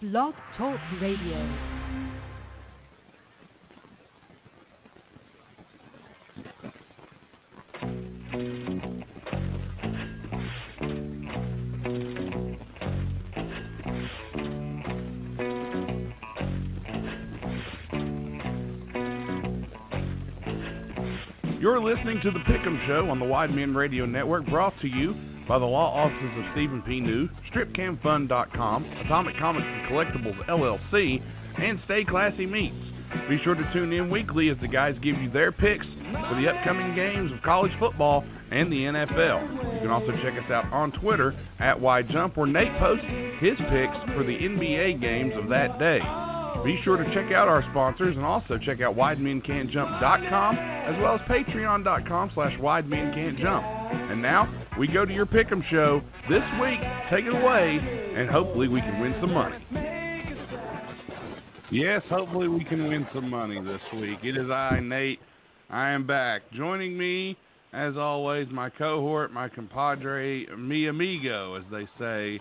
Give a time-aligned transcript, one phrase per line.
[0.00, 1.36] Blog Talk Radio.
[21.60, 25.12] You're listening to The Pick'em Show on the Wide Men Radio Network, brought to you
[25.50, 27.00] by the law offices of Stephen P.
[27.00, 31.20] New, StripCamFun.com, Atomic Comics and Collectibles LLC,
[31.58, 32.76] and Stay Classy Meats.
[33.28, 35.84] Be sure to tune in weekly as the guys give you their picks
[36.28, 39.74] for the upcoming games of college football and the NFL.
[39.74, 43.04] You can also check us out on Twitter at YJump, where Nate posts
[43.40, 45.98] his picks for the NBA games of that day.
[46.64, 51.20] Be sure to check out our sponsors and also check out WideMenCan'tJump.com as well as
[51.22, 54.12] Patreon.com slash WideMenCan'tJump.
[54.12, 56.80] And now we go to your Pick'em show this week.
[57.10, 57.78] Take it away,
[58.16, 59.58] and hopefully we can win some money.
[61.70, 64.20] Yes, hopefully we can win some money this week.
[64.22, 65.20] It is I, Nate.
[65.68, 66.40] I am back.
[66.54, 67.36] Joining me,
[67.74, 72.40] as always, my cohort, my compadre, mi amigo, as they say,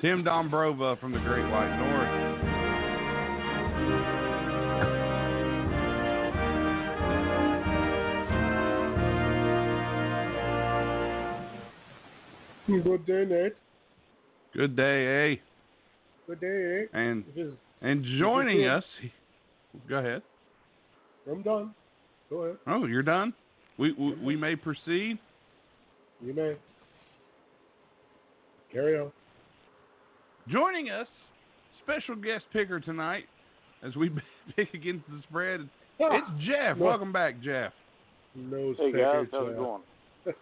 [0.00, 1.99] Tim Dombrova from the Great White North.
[12.90, 13.52] Good day, Nate.
[14.52, 15.36] Good day, eh?
[16.26, 16.98] Good day, eh?
[16.98, 18.82] And is, and joining us,
[19.88, 20.22] go ahead.
[21.30, 21.72] I'm done.
[22.28, 22.56] Go ahead.
[22.66, 23.32] Oh, you're done.
[23.78, 25.20] We we, we may proceed.
[26.20, 26.56] You may.
[28.72, 29.12] Carry on.
[30.48, 31.06] Joining us,
[31.84, 33.26] special guest picker tonight,
[33.86, 34.10] as we
[34.56, 35.60] pick against the spread.
[36.00, 36.76] It's Jeff.
[36.76, 36.86] No.
[36.86, 37.72] Welcome back, Jeff.
[38.34, 39.82] Nose Hey guys, how's it going?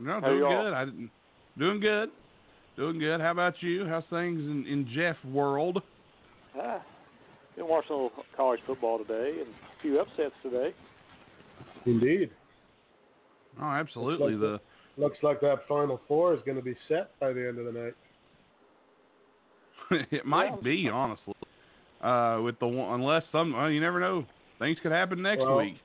[0.00, 0.64] No, doing y'all?
[0.64, 0.72] good.
[0.74, 1.10] I didn't,
[1.58, 2.10] doing good.
[2.76, 3.20] Doing good.
[3.20, 3.86] How about you?
[3.86, 5.82] How's things in, in Jeff world?
[6.58, 6.82] Ah,
[7.56, 10.74] been watching a little college football today and a few upsets today.
[11.86, 12.30] Indeed.
[13.60, 14.32] Oh, absolutely.
[14.32, 14.60] like The
[15.02, 17.72] Looks like that Final Four is going to be set by the end of the
[17.72, 17.94] night.
[20.10, 20.56] it might Yeah.
[20.62, 21.34] be honestly.
[22.02, 24.24] Uh, with the one, unless some, well, you never know.
[24.58, 25.76] Things could happen next Well, week.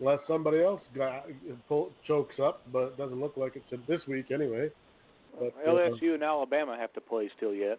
[0.00, 1.26] Unless somebody else got,
[1.68, 4.68] pull, chokes up, but it doesn't look like it's this week anyway.
[5.38, 7.78] But, uh, LSU and Alabama have to play still yet.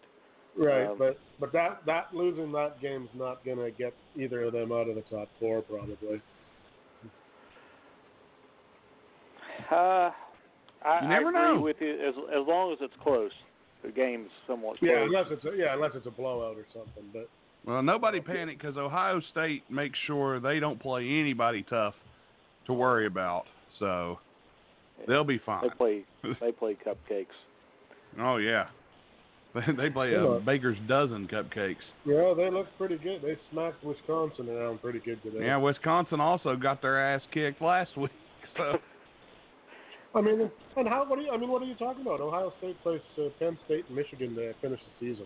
[0.57, 4.53] right, um, but but that that losing that game's not going to get either of
[4.53, 6.21] them out of the top four probably.
[9.71, 10.11] Uh,
[10.85, 11.61] I, You never I agree know.
[11.61, 13.31] with you as as long as it's close.
[13.83, 14.91] The game's somewhat close.
[14.91, 17.03] Yeah, unless it's a, yeah, unless it's a blowout or something.
[17.13, 17.29] But
[17.65, 21.95] Well, nobody panic because Ohio State makes sure they don't play anybody tough
[22.67, 23.43] to worry about.
[23.79, 24.19] So
[25.07, 25.63] they'll be fine.
[25.63, 26.03] they play
[26.41, 27.25] they play cupcakes.
[28.19, 28.65] Oh yeah,
[29.77, 30.37] they play Yeah.
[30.37, 31.75] a baker's dozen cupcakes.
[32.05, 33.21] yeah, they look pretty good.
[33.21, 35.45] They smacked Wisconsin around pretty good today.
[35.45, 38.11] Yeah, Wisconsin also got their ass kicked last week.
[38.57, 38.77] So
[40.13, 41.03] I mean, and how?
[41.05, 41.31] What are you?
[41.31, 42.21] I mean, what are you talking about?
[42.21, 45.25] Ohio State plays uh, Penn State and Michigan to finish the season.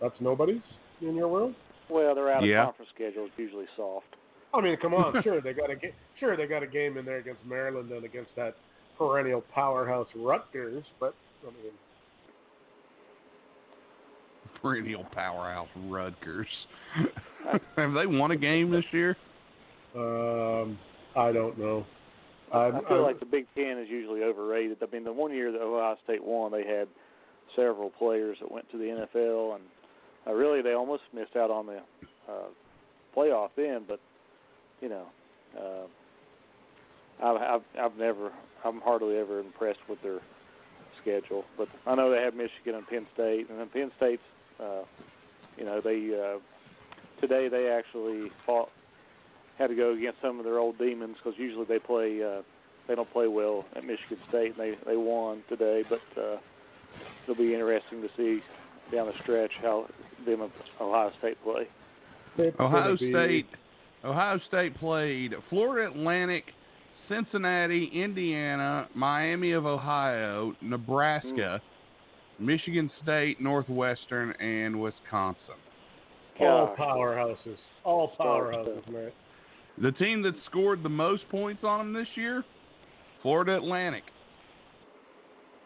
[0.00, 0.60] That's nobody's
[1.00, 1.54] in your world.
[1.90, 2.64] Well, they're out of Yeah.
[2.66, 3.24] conference schedule.
[3.24, 4.06] It's usually soft.
[4.54, 5.22] I mean, come on.
[5.24, 8.04] sure, they got to ga- sure they got a game in there against Maryland and
[8.04, 8.56] against that
[8.98, 10.84] perennial powerhouse Rutgers.
[11.00, 11.72] But I mean,
[14.60, 16.46] perennial powerhouse Rutgers.
[17.76, 19.16] Have they won a game this year?
[19.94, 20.78] um,
[21.16, 21.86] I don't know.
[22.52, 24.78] I'm, I feel I'm- like the Big Ten is usually overrated.
[24.82, 26.88] I mean, the one year that Ohio State won, they had
[27.54, 29.64] several players that went to the NFL, and
[30.26, 31.78] uh, really they almost missed out on the
[32.28, 32.48] uh,
[33.16, 33.84] playoff then.
[33.88, 34.00] But
[34.80, 35.06] you know,
[35.58, 35.86] uh,
[37.22, 38.32] I've, I've I've never,
[38.64, 40.20] I'm hardly ever impressed with their
[41.00, 41.44] schedule.
[41.56, 44.22] But I know they have Michigan and Penn State, and then Penn State's,
[44.60, 44.82] uh,
[45.56, 46.38] you know, they uh,
[47.20, 48.68] today they actually fought
[49.58, 52.42] had to go against some of their old demons because usually they play uh,
[52.88, 56.36] they don't play well at Michigan State and they they won today but uh,
[57.24, 58.40] it'll be interesting to see
[58.92, 59.86] down the stretch how
[60.24, 61.68] them and Ohio State play.
[62.38, 63.46] it's Ohio State.
[64.04, 66.44] Ohio State played Florida Atlantic,
[67.08, 71.60] Cincinnati, Indiana, Miami of Ohio, Nebraska,
[72.38, 75.54] Michigan State, Northwestern, and Wisconsin.
[76.40, 79.12] all powerhouses, all powerhouses, man.
[79.78, 82.44] The team that scored the most points on them this year,
[83.22, 84.04] Florida Atlantic,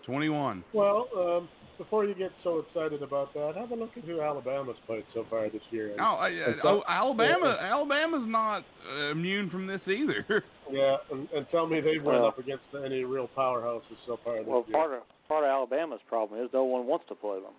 [0.07, 0.65] 21.
[0.73, 1.49] Well, um,
[1.81, 5.25] before you get so excited about that, have a look at who Alabama's played so
[5.31, 5.95] far this year.
[5.99, 7.57] Oh, I, And oh so- Alabama!
[7.59, 10.45] Alabama's not uh, immune from this either.
[10.73, 14.39] Yeah, and, and tell me they've run Well- up against any real powerhouses so far
[14.39, 14.79] this Well, year.
[14.79, 17.55] Well, part of part of Alabama's Alabama's problem is no one wants to play them.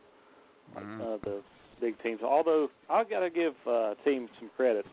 [0.74, 1.42] Like none of the
[1.82, 2.22] big teams.
[2.24, 4.86] Although I've got to give uh, teams some credit.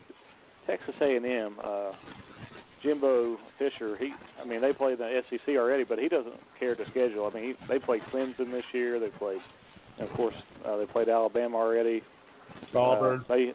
[0.67, 1.91] Texas A&M, uh,
[2.83, 3.97] Jimbo Fisher.
[3.97, 4.11] He,
[4.41, 7.29] I mean, they play the SEC already, but he doesn't care to schedule.
[7.31, 8.99] I mean, he, they played Clemson this year.
[8.99, 9.41] They played,
[9.99, 10.35] of course,
[10.65, 12.01] uh, they played Alabama already.
[12.75, 13.21] Auburn.
[13.21, 13.53] Uh, they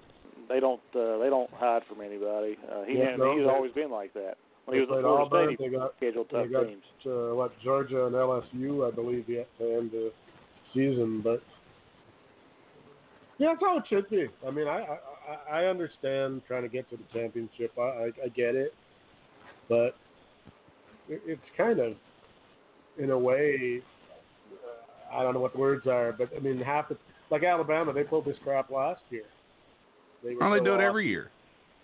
[0.48, 2.56] they don't uh, they don't hide from anybody.
[2.70, 4.36] Uh, he Yeah, no, he's they- always been like that.
[4.66, 5.54] When they he was at Florida Auburn.
[5.56, 6.82] State, he They got scheduled they tough got teams.
[7.06, 10.10] uh, what Georgia and LSU, I believe, yet to end the
[10.72, 11.20] season.
[11.22, 11.42] But
[13.38, 14.26] yeah, that's how it should be.
[14.46, 14.86] I mean, I
[15.50, 17.72] I, I understand trying to get to the championship.
[17.78, 18.72] I I, I get it,
[19.68, 19.96] but
[21.08, 21.94] it's kind of,
[22.98, 23.82] in a way,
[24.52, 26.96] uh, I don't know what the words are, but I mean, half the
[27.30, 29.24] like Alabama, they pulled this crap last year.
[30.22, 31.30] They were Well, they do it every year.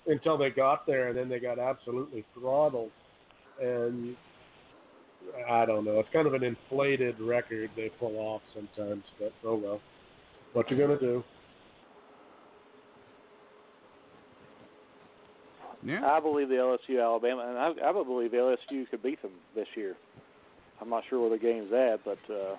[0.06, 2.90] until they got there, and then they got absolutely throttled.
[3.60, 4.16] And
[5.50, 5.98] I don't know.
[6.00, 9.80] It's kind of an inflated record they pull off sometimes, but oh well.
[10.52, 11.22] What you gonna do?
[15.82, 16.04] Yeah.
[16.04, 19.96] I believe the LSU Alabama, and I, I believe LSU could beat them this year.
[20.80, 22.56] I'm not sure where the game's at, but uh,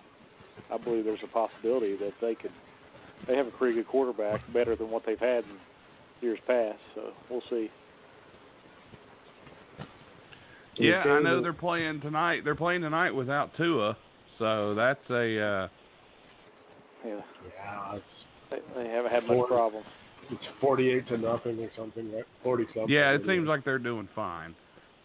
[0.73, 2.51] I believe there's a possibility that they could.
[3.27, 5.57] They have a pretty good quarterback, better than what they've had in
[6.21, 6.79] years past.
[6.95, 7.69] So we'll see.
[10.77, 12.41] Yeah, I know they're playing tonight.
[12.43, 13.95] They're playing tonight without Tua,
[14.39, 15.67] so that's a uh
[17.05, 17.21] Yeah,
[17.55, 17.99] Yeah,
[18.49, 19.47] they, they haven't had much Four.
[20.31, 20.47] Problems.
[20.51, 22.23] it's forty-eight to nothing or something, right?
[22.43, 22.89] Forty something.
[22.89, 24.55] yeah, it seems like they're doing fine.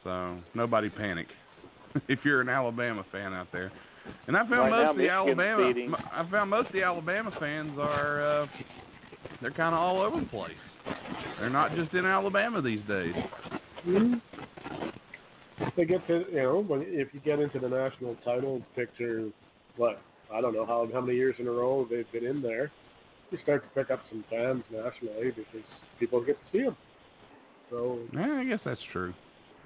[0.05, 1.27] So nobody panic
[2.09, 3.73] if you're an Alabama fan out there.
[4.29, 6.83] And I found Right most now, of the Alabama beating- I found most of the
[6.85, 8.47] Alabama fans are uh
[9.43, 10.53] they're kind of all over the place.
[11.41, 13.15] They're not just in Alabama these days.
[13.85, 14.21] Mhm.
[15.77, 19.29] They get to you know when if you get into the national title picture,
[19.77, 20.01] what
[20.33, 22.71] I don't know how how many years in a row they've been in there.
[23.31, 25.67] You start to pick up some fans nationally because
[25.99, 26.77] people get to see them.
[27.71, 29.13] So Yeah, I guess that's true.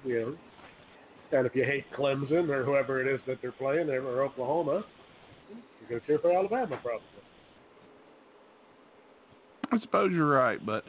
[0.03, 4.03] you know, and if you hate Clemson or whoever it is that they're playing, there,
[4.03, 4.83] or Oklahoma,
[5.49, 7.05] you're gonna cheer for Alabama probably.
[9.71, 10.83] I suppose you're right, but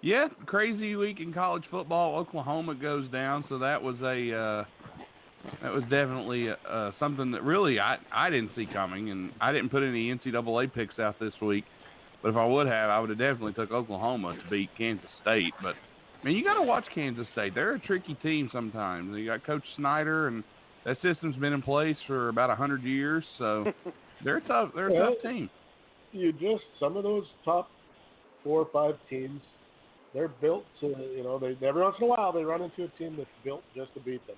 [0.00, 2.16] yeah, crazy week in college football.
[2.16, 4.64] Oklahoma goes down, so that was a uh,
[5.62, 9.70] that was definitely uh, something that really I I didn't see coming, and I didn't
[9.70, 11.64] put any NCAA picks out this week.
[12.22, 15.52] But if I would have, I would have definitely took Oklahoma to beat Kansas State.
[15.62, 15.74] But
[16.20, 17.54] I mean, you got to watch Kansas State.
[17.54, 19.16] They're a tricky team sometimes.
[19.16, 20.42] You got Coach Snyder, and
[20.84, 23.66] that system's been in place for about a hundred years, so
[24.24, 24.70] they're a tough.
[24.74, 25.48] They're a Well, tough team.
[26.12, 27.70] you just some of those top
[28.42, 29.40] four or five teams,
[30.12, 32.88] they're built to you know they every once in a while they run into a
[32.98, 34.36] team that's built just to beat them.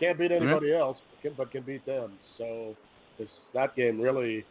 [0.00, 2.12] Can't beat anybody else, but can, but can beat them.
[2.38, 2.74] So
[3.18, 4.44] this that game really,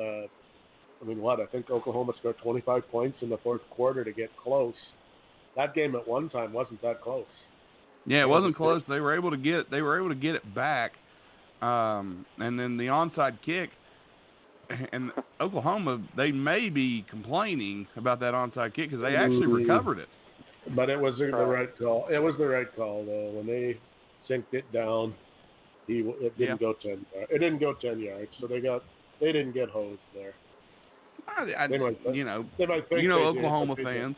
[0.00, 0.26] uh,
[1.02, 4.30] I mean, what I think Oklahoma scored 25 points in the fourth quarter to get
[4.36, 4.74] close.
[5.56, 7.26] That game at one time wasn't that close.
[8.06, 8.82] Yeah, it wasn't close.
[8.88, 10.92] They were able to get they were able to get it back,
[11.60, 13.70] um, and then the onside kick.
[14.92, 15.10] And
[15.40, 19.58] Oklahoma, they may be complaining about that onside kick because they actually Ooh.
[19.58, 20.08] recovered it.
[20.74, 21.44] But it was the Right.
[21.58, 22.06] right call.
[22.10, 23.30] It was the right call though.
[23.36, 23.76] When they
[24.28, 25.14] synced it down,
[25.86, 26.56] he it didn't Yeah.
[26.58, 27.04] go ten.
[27.28, 28.82] It didn't go ten yards, so they got
[29.20, 30.34] they didn't get hosed there.
[31.28, 31.76] I, I, They
[32.12, 34.14] you know, They might think you know Oklahoma but they didn't.
[34.14, 34.16] fans.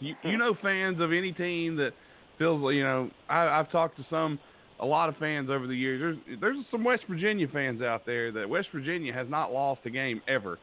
[0.00, 1.92] You you know fans of any team that
[2.38, 3.10] feels like you know.
[3.28, 4.38] I, I've talked to some,
[4.80, 6.00] a lot of fans over the years.
[6.26, 9.90] There's there's some West Virginia fans out there that West Virginia has not lost a
[9.90, 10.58] game ever.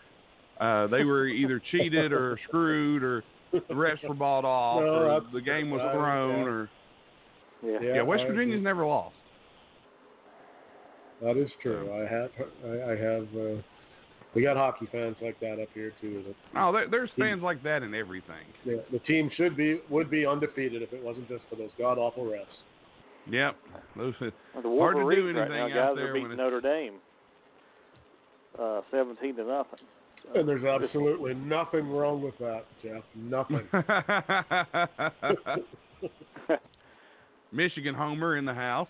[0.59, 5.21] Uh, they were either cheated or screwed or the refs were bought off No, or
[5.33, 6.45] the game was thrown yeah.
[6.45, 6.69] or
[7.63, 7.79] Yeah.
[7.81, 9.15] Yeah, yeah, West Virginia's never lost.
[11.21, 11.89] That is true.
[11.93, 12.29] I have
[12.65, 13.61] I, I have uh,
[14.35, 16.23] we got hockey fans like that up here too.
[16.27, 18.45] That Oh, there, there's fans like that in everything.
[18.65, 21.97] yeah, the team should be would be undefeated if it wasn't just for those god
[21.97, 22.45] awful refs.
[23.29, 23.55] Yep,
[23.95, 24.13] those.
[24.19, 24.31] Well,
[24.63, 26.61] the Hard to do Wolverines right anything now, out guys there are beating it's- Notre
[26.61, 26.93] Dame,
[28.59, 29.79] uh, seventeen to nothing.
[30.33, 33.03] So, And there's absolutely nothing wrong with that, Jeff.
[33.15, 33.67] Nothing.
[37.51, 38.87] Michigan homer in the house.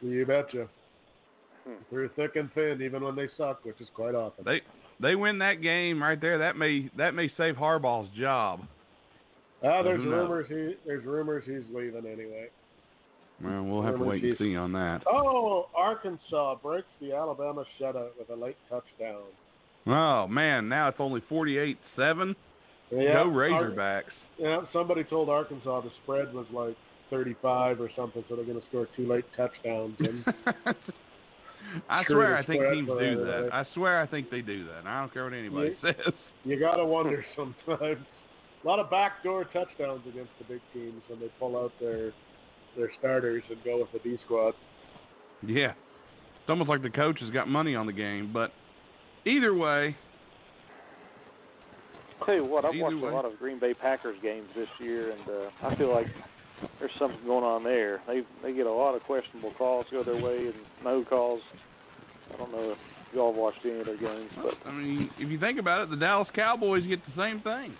[0.00, 0.68] you betcha.
[1.66, 1.72] Hmm.
[1.90, 4.44] Through thick and thin, even when they suck, which is quite often.
[4.44, 4.60] They
[5.00, 6.38] they win that game right there.
[6.38, 8.60] That may that may save Harbaugh's job.
[9.62, 12.48] Ah, there's rumors he there's rumors he's leaving anyway.
[13.42, 15.02] Well, we'll have to wait and see on that.
[15.06, 19.22] Oh, Arkansas breaks the Alabama shutout with a late touchdown.
[19.86, 21.76] Oh man, now it's only 48-7.
[22.90, 24.02] Yeah, Go Ar- Razorbacks.
[24.38, 26.76] yeah, somebody told Arkansas the spread was like
[27.08, 29.96] 35 or something, so they're going to score two late touchdowns.
[30.00, 30.24] And
[31.90, 33.48] I swear, I think teams do that.
[33.52, 34.86] I swear, I think they do that.
[34.86, 35.94] I don't care what anybody says.
[36.42, 37.98] You got to wonder sometimes.
[38.64, 42.12] A lot of backdoor touchdowns against the big teams when they pull out their
[42.78, 44.54] their starters and go with the B squad.
[45.46, 48.30] Yeah, it's almost like the coach has got money on the game.
[48.32, 48.52] But
[49.26, 49.94] either way,
[52.24, 53.10] tell you what, I've watched way.
[53.10, 56.06] a lot of Green Bay Packers games this year, and uh, I feel like
[56.78, 58.00] there's something going on there.
[58.06, 60.54] They they get a lot of questionable calls go their way, and
[60.84, 61.40] no calls.
[62.34, 62.78] I don't know if
[63.14, 65.90] y'all have watched any of their games, but I mean, if you think about it,
[65.90, 67.74] the Dallas Cowboys get the same thing.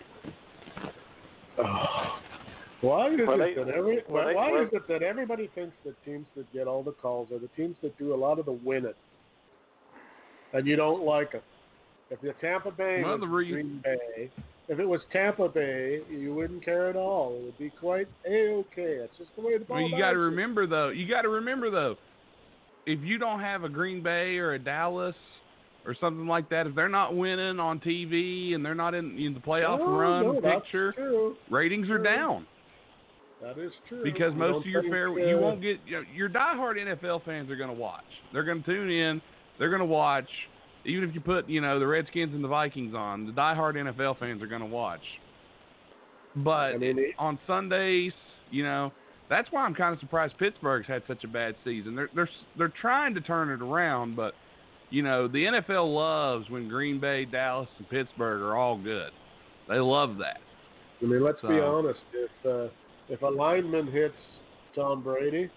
[2.80, 5.76] Why is Well, it they- that every well, they- why is it that everybody thinks
[5.85, 8.47] that teams that get all the calls are the teams that do a lot of
[8.47, 8.95] the winning,
[10.54, 11.42] and you don't like them?
[12.09, 14.30] If the Tampa Bay was Green Bay,
[14.69, 17.37] if it was Tampa Bay, you wouldn't care at all.
[17.37, 18.95] It would be quite a okay.
[18.95, 19.76] It's just the way the ball.
[19.76, 20.88] Well, you got to remember though.
[20.88, 21.99] You got to remember though.
[22.87, 25.14] If you don't have a Green Bay or a Dallas
[25.87, 29.34] or something like that, if they're not winning on TV and they're not in, in
[29.34, 31.37] the playoff No, run no, picture, true.
[31.50, 32.46] ratings are down
[33.42, 34.02] That is true.
[34.02, 37.50] because You most of your fair you won't get you know, your diehard NFL fans
[37.50, 38.04] are going to watch.
[38.32, 39.20] They're going to tune in.
[39.58, 40.28] They're going to watch.
[40.87, 44.18] Even if you put you know the Redskins and the Vikings on, the diehard NFL
[44.18, 45.02] fans are going to watch.
[46.37, 48.12] But I mean, on Sundays,
[48.50, 48.92] you know,
[49.30, 51.94] that's why I'm kind of surprised Pittsburgh's had such a bad season.
[51.94, 54.34] They're they're they're trying to turn it around, but
[54.90, 59.10] you know, the NFL loves when Green Bay, Dallas, and Pittsburgh are all good.
[59.68, 60.40] They love that.
[61.00, 62.00] I mean, let's be honest.
[62.12, 62.68] If uh,
[63.08, 64.14] if a lineman hits
[64.75, 65.49] Tom Brady,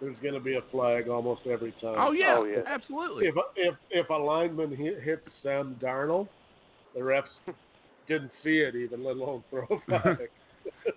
[0.00, 1.96] there's going to be a flag almost every time.
[1.98, 2.62] Oh yeah, Oh, yeah.
[2.66, 3.26] absolutely.
[3.26, 6.28] If if if a lineman hit, hits Sam Darnold,
[6.94, 7.22] the refs
[8.08, 10.28] didn't see it even, let alone throw a flag.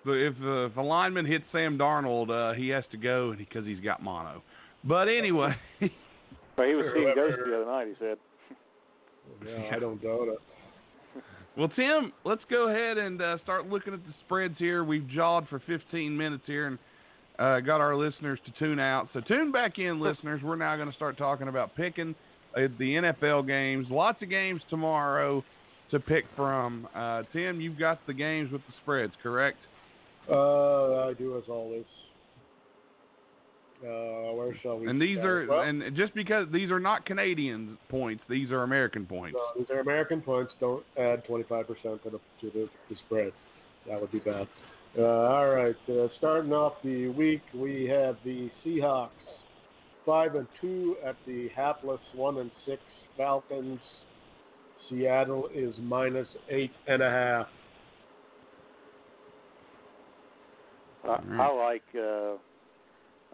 [0.04, 3.64] But if uh, if a lineman hits Sam Darnold, uh, he has to go because
[3.66, 4.42] he's got mono.
[4.84, 7.88] But anyway, but he was seeing ghosts the other night.
[7.88, 8.18] He said.
[9.46, 11.22] yeah, I don't doubt it.
[11.56, 14.84] well, Tim, let's go ahead and uh, start looking at the spreads here.
[14.84, 16.78] We've jawed for 15 minutes here and
[17.38, 19.08] uh, got our listeners to tune out.
[19.12, 20.42] So tune back in, listeners.
[20.42, 22.14] We're now going to start talking about picking
[22.56, 23.86] uh, the NFL games.
[23.90, 25.44] Lots of games tomorrow
[25.90, 26.88] to pick from.
[26.94, 29.58] Uh, Tim, you've got the games with the spreads, correct?
[30.30, 31.84] Uh, I do as always.
[33.82, 34.88] Uh, where shall we?
[34.88, 35.44] And these start?
[35.44, 39.36] are Well, and just because these are not Canadian points, these are American points.
[39.36, 40.52] No, these are American points.
[40.60, 43.32] Don't add 25% to the, to the, the spread.
[43.88, 44.46] That would be bad.
[44.96, 45.74] Uh, all right.
[45.88, 49.08] Uh, starting off the week, we have the Seahawks,
[50.06, 52.80] five and two at the hapless one and six
[53.16, 53.80] Falcons.
[54.88, 57.46] Seattle is minus eight and a half.
[61.08, 62.34] I, like uh,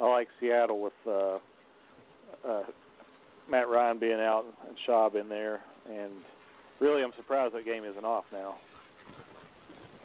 [0.03, 1.39] I like Seattle with uh,
[2.49, 2.63] uh,
[3.51, 6.13] Matt Ryan being out and Schaub in there, and
[6.81, 8.57] really I'm surprised that game isn't off now.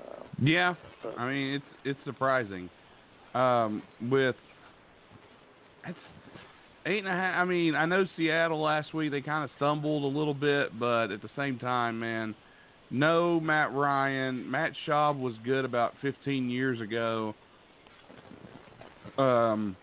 [0.05, 2.69] Uh, Yeah, but- I mean it's it's surprising.
[3.33, 4.35] Um, with
[5.87, 5.97] it's
[6.85, 7.41] eight and a half.
[7.41, 11.11] I mean, I know Seattle last week they kind of stumbled a little bit, but
[11.11, 12.35] at the same time, man,
[12.91, 14.49] no Matt Ryan.
[14.49, 17.33] Matt Schaub was good about 15 years ago.
[19.17, 19.75] Um,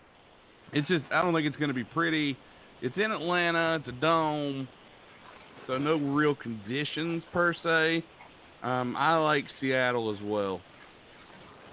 [0.73, 2.37] it's just I don't think it's going to be pretty.
[2.81, 3.75] It's in Atlanta.
[3.75, 4.67] It's a dome,
[5.67, 8.03] so no real conditions per se.
[8.63, 10.61] Um, I like Seattle as well.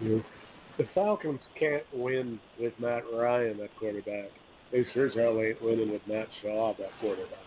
[0.00, 4.30] The Falcons can't win with Matt Ryan at quarterback.
[4.70, 7.38] They sure as hell ain't winning with Matt Schaub at quarterback.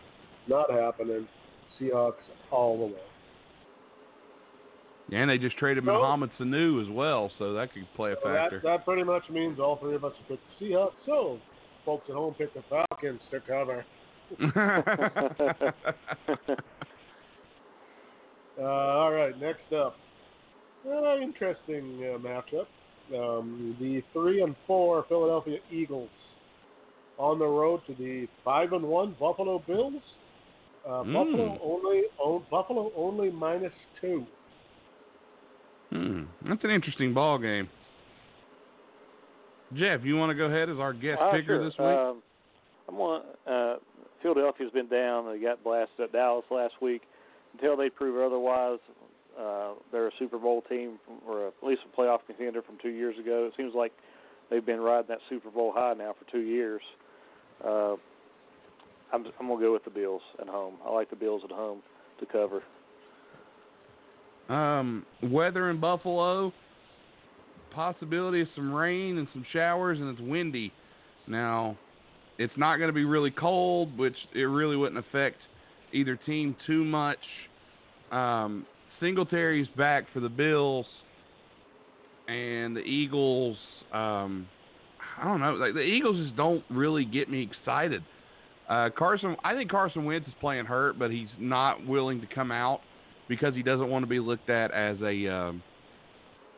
[0.48, 1.28] Not happening.
[1.80, 2.14] Seahawks
[2.52, 3.02] all the way.
[5.12, 5.94] And they just traded No.
[6.00, 8.62] Mohamed Sanu as well, so that could play a So that, factor.
[8.64, 10.94] that pretty much means all three of us pick the Seahawks.
[11.06, 11.38] So,
[11.86, 13.86] folks at home pick the Falcons to cover.
[18.60, 19.96] Uh, all right, next up.
[20.86, 22.66] Uh, interesting uh, matchup.
[23.18, 26.10] Um, the three and four Philadelphia Eagles
[27.18, 30.02] on the road to the five and one Buffalo Bills.
[30.86, 31.14] Uh, Mm.
[31.14, 34.26] Buffalo only own, Buffalo only minus two.
[35.92, 37.70] Hmm, that's an interesting ball game.
[39.74, 41.64] Jeff, you want to go ahead as our guest Uh, picker sure.
[41.64, 41.88] this week?
[41.88, 42.22] Um,
[42.90, 43.22] I'm on.
[43.48, 43.76] Uh,
[44.22, 45.26] Philadelphia's been down.
[45.32, 47.04] They got blasted at Dallas last week.
[47.54, 48.80] Until they prove otherwise,
[49.40, 53.18] uh, they're a Super Bowl team, or at least a playoff contender from two years
[53.18, 53.46] ago.
[53.46, 53.92] It seems like
[54.50, 56.82] they've been riding that Super Bowl high now for two years.
[57.66, 57.94] Uh,
[59.14, 60.76] I'm I'm gonna go with the Bills at home.
[60.86, 61.82] I like the Bills at home
[62.20, 62.62] to cover.
[64.52, 66.52] Um, weather in Buffalo,
[67.74, 70.74] possibility of some rain and some showers, and it's windy.
[71.26, 71.78] Now,
[72.38, 75.38] it's not going to be really cold, which it really wouldn't affect
[75.94, 77.20] either team too much.
[78.12, 78.66] Um,
[79.00, 80.86] Singletary's back for the Bills,
[82.28, 83.58] and the Eagles.
[83.94, 84.48] Um,
[85.18, 85.54] I don't know.
[85.54, 88.04] Like the Eagles just don't really get me excited.
[88.70, 92.52] Uh, Carson, I think Carson Wentz is playing hurt, but he's not willing to come
[92.52, 92.82] out
[93.32, 95.64] because he doesn't want to be looked at as a um,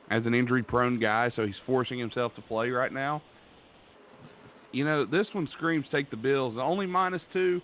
[0.10, 1.32] as an injury-prone guy.
[1.36, 3.22] So he's forcing himself to play right now.
[4.72, 6.56] You know, this one screams take the Bills.
[6.56, 7.62] The only minus two,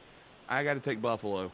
[0.48, 1.52] I got to take Buffalo.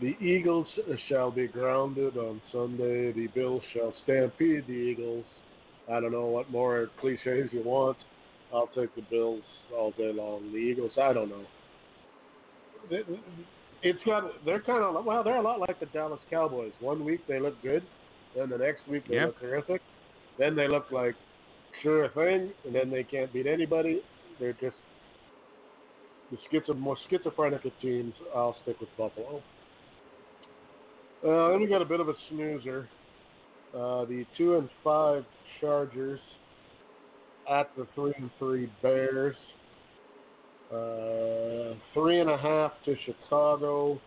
[0.00, 0.68] The Eagles
[1.08, 3.10] shall be grounded on Sunday.
[3.10, 5.24] The Bills shall stampede the Eagles.
[5.90, 7.96] I don't know what more cliches you want.
[8.54, 9.42] I'll take the Bills
[9.76, 10.52] all day long.
[10.52, 11.44] The Eagles, I don't know.
[13.84, 16.72] It's got they're kind of well, they're a lot like the Dallas Cowboys.
[16.80, 17.82] One week they look good,
[18.34, 19.26] then the next week they yep.
[19.26, 19.82] look terrific.
[20.38, 21.14] Then they look like
[21.82, 24.00] sure thing, and then they can't beat anybody.
[24.40, 24.74] They're just
[26.30, 28.14] the schizo, more schizophrenic of teams.
[28.34, 29.42] I'll stick with Buffalo.
[31.22, 32.88] Uh, then we got a bit of a snoozer.
[33.74, 35.24] Uh, the two and five
[35.60, 36.20] Chargers
[37.50, 39.36] at the three and three Bears.
[40.74, 44.00] Uh, three and a half to Chicago.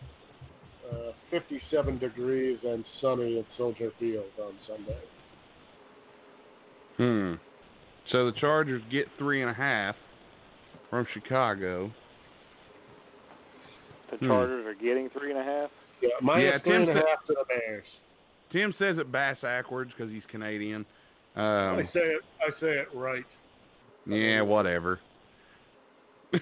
[0.92, 5.00] Uh, 57 degrees and sunny at Soldier Field on Sunday.
[6.98, 7.34] Hmm.
[8.12, 9.96] So the Chargers get three and a half
[10.90, 11.92] from Chicago.
[14.12, 14.70] The Chargers hmm.
[14.70, 15.70] are getting three and a half.
[16.02, 17.86] Yeah, minus yeah, three and a half to the Bears.
[18.52, 20.86] Tim says it bass backwards because he's Canadian.
[21.36, 22.22] Um, I say it.
[22.42, 23.26] I say it right.
[24.06, 25.00] Yeah, whatever.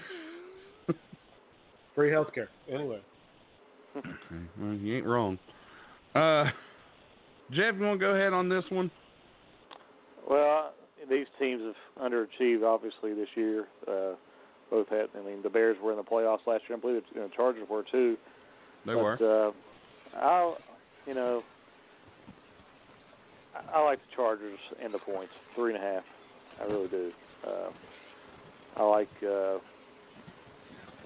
[1.94, 2.48] Free healthcare.
[2.70, 3.00] Anyway.
[3.96, 4.08] okay,
[4.60, 5.38] well, you ain't wrong.
[6.14, 6.44] Uh,
[7.50, 8.90] Jeff, you want to go ahead on this one?
[10.28, 10.72] Well,
[11.08, 13.66] these teams have underachieved obviously this year.
[13.86, 14.14] Uh,
[14.70, 15.06] both had.
[15.16, 16.76] I mean, the Bears were in the playoffs last year.
[16.76, 18.16] I believe the Chargers were too.
[18.84, 19.48] They but, were.
[19.48, 19.52] Uh,
[20.18, 20.54] I,
[21.06, 21.42] you know,
[23.54, 26.04] I, I like the Chargers and the points, three and a half.
[26.60, 27.10] I really do.
[27.46, 27.70] Uh,
[28.76, 29.08] I like.
[29.22, 29.58] Uh,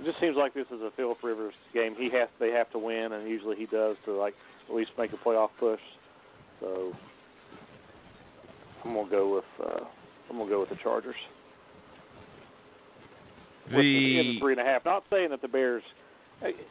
[0.00, 1.94] it just seems like this is a Philip Rivers game.
[1.96, 2.28] He has.
[2.38, 4.34] They have to win, and usually he does to like
[4.68, 5.80] at least make a playoff push.
[6.60, 6.92] So
[8.84, 9.66] I'm gonna go with.
[9.66, 9.84] Uh,
[10.30, 11.16] I'm gonna go with the Chargers.
[13.68, 14.84] The, the three and a half.
[14.84, 15.84] Not saying that the Bears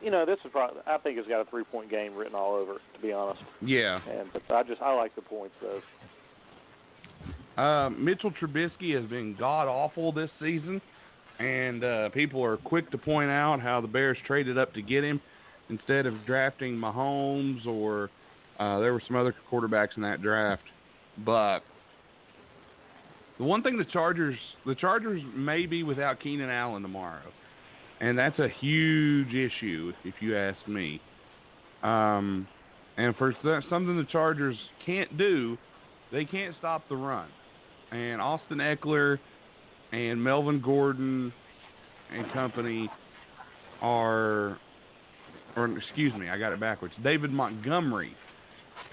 [0.01, 2.55] you know, this is probably I think it's got a three point game written all
[2.55, 3.41] over it, to be honest.
[3.61, 3.99] Yeah.
[4.09, 5.81] And but I just I like the points though.
[7.61, 10.81] Uh, Mitchell Trubisky has been god awful this season,
[11.39, 15.03] and uh, people are quick to point out how the Bears traded up to get
[15.03, 15.21] him
[15.69, 18.09] instead of drafting Mahomes or
[18.59, 20.63] uh, there were some other quarterbacks in that draft.
[21.25, 21.59] But
[23.37, 27.31] the one thing the Chargers the Chargers may be without Keenan Allen tomorrow
[28.01, 31.01] and that's a huge issue if you ask me.
[31.83, 32.47] Um,
[32.97, 35.57] and for something the Chargers can't do,
[36.11, 37.29] they can't stop the run.
[37.91, 39.17] And Austin Ekeler
[39.91, 41.33] and Melvin Gordon
[42.11, 42.89] and company
[43.81, 44.57] are,
[45.55, 46.93] or excuse me, I got it backwards.
[47.03, 48.15] David Montgomery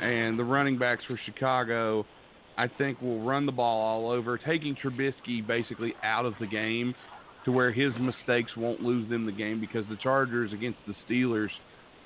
[0.01, 2.07] and the running backs for Chicago,
[2.59, 6.95] I think will run the ball all over, taking Trubisky basically out of the game
[7.45, 11.51] to where his mistakes won't lose them the game because the Chargers against the Steelers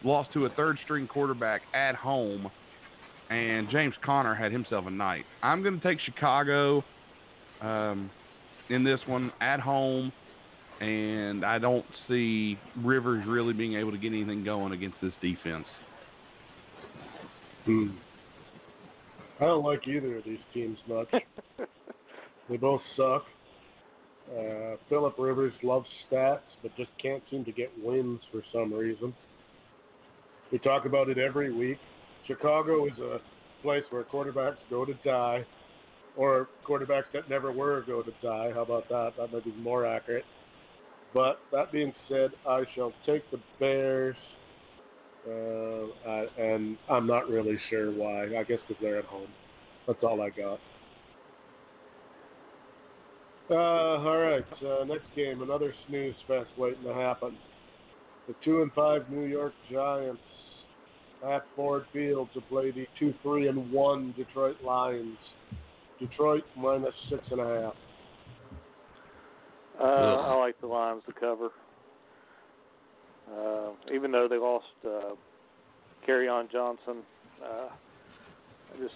[0.05, 2.51] lost to a third string quarterback at home
[3.31, 5.25] and James Conner had himself a night.
[5.43, 6.85] I'm going to take Chicago
[7.63, 8.11] um,
[8.71, 10.13] in this one at home,
[10.81, 15.67] and I don't see Rivers really being able to get anything going against this defense.
[17.67, 17.89] Hmm.
[19.41, 21.09] I don't like either of these teams much.
[22.49, 23.25] they both suck.
[24.31, 29.15] Uh, Philip Rivers loves stats, but just can't seem to get wins for some reason.
[30.53, 31.79] We talk about it every week.
[32.27, 33.19] Chicago is a
[33.63, 35.45] place where quarterbacks go to die,
[36.17, 38.51] or quarterbacks that never were go to die.
[38.55, 39.13] How about that?
[39.19, 40.25] That might be more accurate.
[41.13, 44.17] But that being said, I shall take the Bears,
[45.27, 48.25] uh, I, and I'm not really sure why.
[48.37, 49.29] I guess because they're at home.
[49.87, 50.61] That's all I got.
[53.51, 54.45] Uh, all right.
[54.65, 57.37] Uh, next game, another snooze fest waiting to happen.
[58.29, 60.21] The two and five New York Giants
[61.29, 65.19] at Ford Field to play the two, three, and one Detroit Lions.
[66.01, 67.75] Detroit minus six and a half.
[69.81, 71.51] Uh, I like the Lions to cover.
[73.33, 75.15] Uh, even though they lost uh,
[76.07, 76.97] Kerryon Johnson,
[77.43, 77.69] uh,
[78.75, 78.95] I just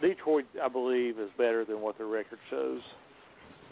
[0.00, 2.80] Detroit, I believe, is better than what their record shows.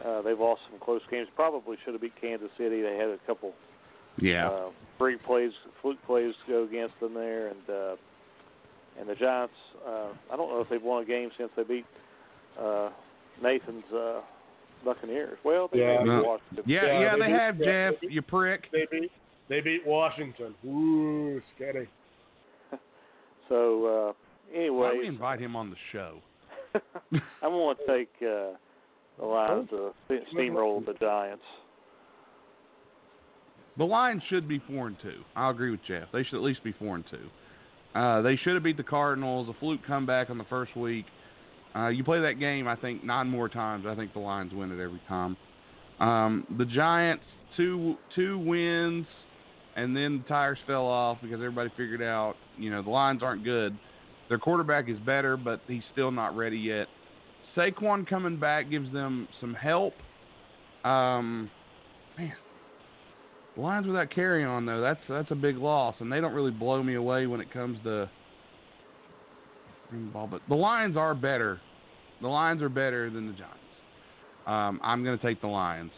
[0.05, 1.29] Uh, they've lost some close games.
[1.35, 2.83] Probably should have beat Kansas City.
[2.83, 3.53] They had a couple
[4.17, 4.49] Yeah.
[4.49, 7.97] uh, freak plays, fluke plays to go against them there, and uh,
[8.99, 9.55] and the Giants.
[9.87, 11.87] Uh, I don't know if they've won a game since they beat
[12.61, 12.91] uh,
[13.43, 14.21] Nathan's uh,
[14.85, 15.39] Buccaneers.
[15.45, 15.99] Well, they Yeah.
[15.99, 16.23] beat No.
[16.23, 16.65] Washington.
[16.67, 18.15] yeah, Yeah, yeah, they they do- have, yeah, Jeff, they do.
[18.15, 18.65] you prick.
[18.73, 19.11] They beat
[19.49, 20.55] they beat Washington.
[20.67, 21.89] Ooh, scary.
[23.49, 24.13] So uh,
[24.73, 26.19] Why we invite him on the show?
[27.43, 28.53] I'm going to take uh,
[29.19, 29.93] the Lions to
[30.35, 31.43] steamroll the Giants.
[33.79, 35.23] The Lions should be four and two.
[35.37, 36.09] I'll agree with Jeff.
[36.13, 37.29] They should at least be four and two.
[37.99, 39.49] Uh, they should have beat the Cardinals.
[39.49, 41.05] A fluke comeback on the first week.
[41.75, 43.87] Uh, you play that game, I think nine more times.
[43.89, 45.37] I think the Lions win it every time.
[45.99, 47.25] Um, the Giants
[47.57, 49.05] two two wins,
[49.75, 53.43] and then the tires fell off because everybody figured out you know the Lions aren't
[53.43, 53.77] good.
[54.29, 56.87] Their quarterback is better, but he's still not ready yet.
[57.57, 59.95] Saquon coming back gives them some help.
[60.85, 61.51] Um,
[62.17, 62.33] man,
[63.59, 66.95] Lions without Kerryon though, that's that's a big loss, and they don't really blow me
[66.95, 68.09] away when it comes to
[70.13, 70.29] ball.
[70.29, 71.61] But the Lions are better.
[72.21, 73.59] The Lions are better than the Giants.
[74.47, 75.93] Um, I'm going to take the Lions.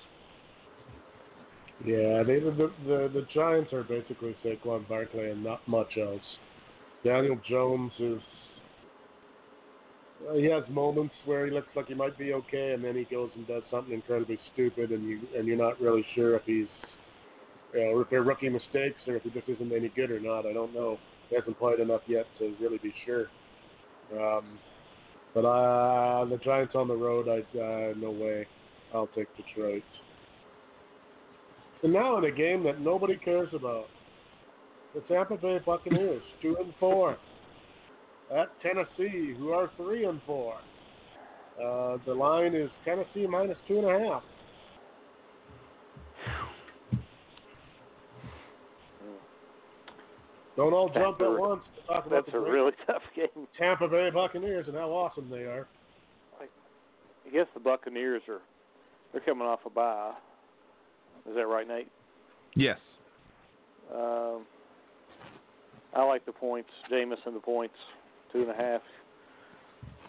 [1.85, 6.20] Yeah, they, the, the the Giants are basically Saquon Barkley and not much else.
[7.05, 8.20] Daniel Jones is
[10.35, 13.31] he has moments where he looks like he might be okay, and then he goes
[13.35, 16.66] and does something incredibly stupid, and you and you're not really sure if he's
[17.75, 20.47] you know, if they're rookie mistakes or if he just isn't any good or not.
[20.47, 20.99] I don't know.
[21.29, 23.27] He hasn't played enough yet to really be sure.
[24.13, 24.59] Um,
[25.35, 28.47] but uh, the Giants on the road, I uh, no way.
[28.93, 29.85] I'll take Detroit.
[31.83, 33.87] And now in a game that nobody cares about,
[34.95, 37.17] the Tampa Bay Buccaneers, two and four,
[38.37, 40.55] at Tennessee, who are three and four.
[41.63, 44.23] Uh, the line is Tennessee minus two and a half.
[50.61, 53.46] Don't all jump at a- once to talk about That's a really tough game.
[53.59, 55.66] Tampa Bay Buccaneers and how awesome they are.
[56.38, 58.42] I guess the Buccaneers are
[59.11, 60.12] they're coming off a bye.
[61.27, 61.88] Is that right, Nate?
[62.55, 62.77] Yes.
[63.90, 64.42] Um,
[65.94, 66.68] I like the points.
[66.90, 67.75] Jamison the points,
[68.31, 68.83] two and a half.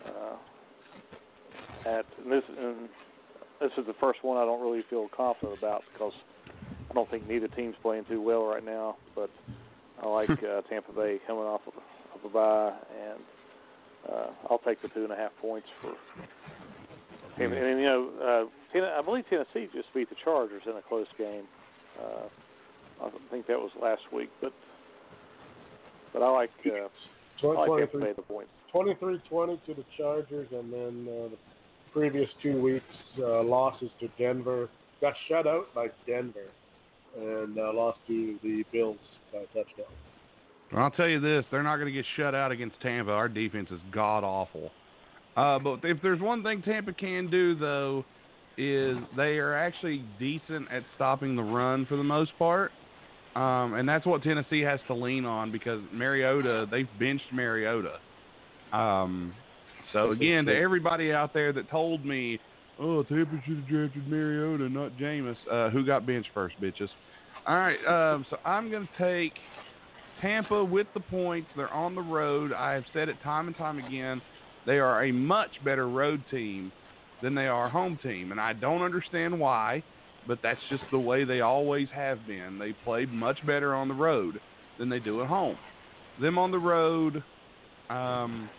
[0.05, 2.89] Uh, at and this and
[3.61, 6.13] this is the first one I don't really feel confident about because
[6.89, 8.97] I don't think neither team's playing too well right now.
[9.15, 9.29] But
[10.01, 11.73] I like uh, Tampa Bay coming off of,
[12.15, 12.73] of a bye,
[13.09, 13.19] and
[14.11, 15.93] uh, I'll take the two and a half points for.
[17.41, 20.81] And, and you know, uh, Ten- I believe Tennessee just beat the Chargers in a
[20.81, 21.43] close game.
[21.99, 22.27] Uh,
[23.05, 24.53] I think that was last week, but
[26.13, 28.51] but I like uh, I like Tampa Bay the points.
[28.73, 31.37] 23-20 to the Chargers, and then uh, the
[31.93, 32.85] previous two weeks
[33.19, 34.69] uh, losses to Denver.
[35.01, 36.47] Got shut out by Denver,
[37.17, 38.97] and uh, lost to the Bills
[39.31, 39.85] by a touchdown.
[40.71, 43.11] Well, I'll tell you this: they're not going to get shut out against Tampa.
[43.11, 44.71] Our defense is god awful.
[45.35, 48.03] Uh, but if there's one thing Tampa can do, though,
[48.57, 52.71] is they are actually decent at stopping the run for the most part,
[53.35, 57.99] um, and that's what Tennessee has to lean on because Mariota they've benched Mariota.
[58.73, 59.33] Um,
[59.93, 62.39] so again, to everybody out there that told me,
[62.79, 66.89] "Oh, Tampa should have drafted Mariota, not Jameis," uh, who got benched first, bitches.
[67.47, 69.34] All right, um, so I'm going to take
[70.21, 71.47] Tampa with the points.
[71.56, 72.54] They're on the road.
[72.54, 74.21] I have said it time and time again.
[74.67, 76.71] They are a much better road team
[77.23, 79.84] than they are home team, and I don't understand why,
[80.27, 82.60] but that's just the way they always have been.
[82.60, 84.39] They played much better on the road
[84.77, 85.58] than they do at home.
[86.21, 87.23] Them on the road,
[87.89, 88.49] um,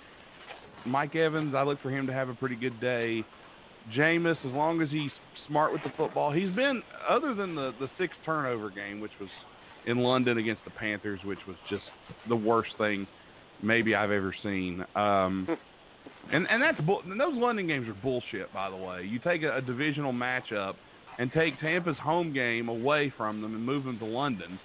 [0.87, 3.25] Mike Evans, I look for him to have a pretty good day.
[3.97, 5.11] Jameis, as long as he's
[5.49, 9.29] smart with the football, he's been other than the the six turnover game, which was
[9.87, 11.83] in London against the Panthers, which was just
[12.29, 13.07] the worst thing
[13.63, 14.85] maybe I've ever seen.
[14.95, 15.49] Um,
[16.33, 19.05] and and that's bull- and those London games are bullshit, by the way.
[19.05, 20.75] You take a, a divisional matchup
[21.19, 24.59] and take Tampa's home game away from them and move them to London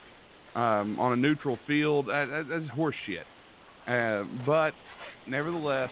[0.56, 2.08] um, on a neutral field.
[2.08, 3.26] That, that, that's horseshit.
[3.88, 4.72] Uh, but
[5.28, 5.90] nevertheless,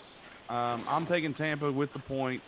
[0.49, 2.43] um, I'm taking Tampa with the points.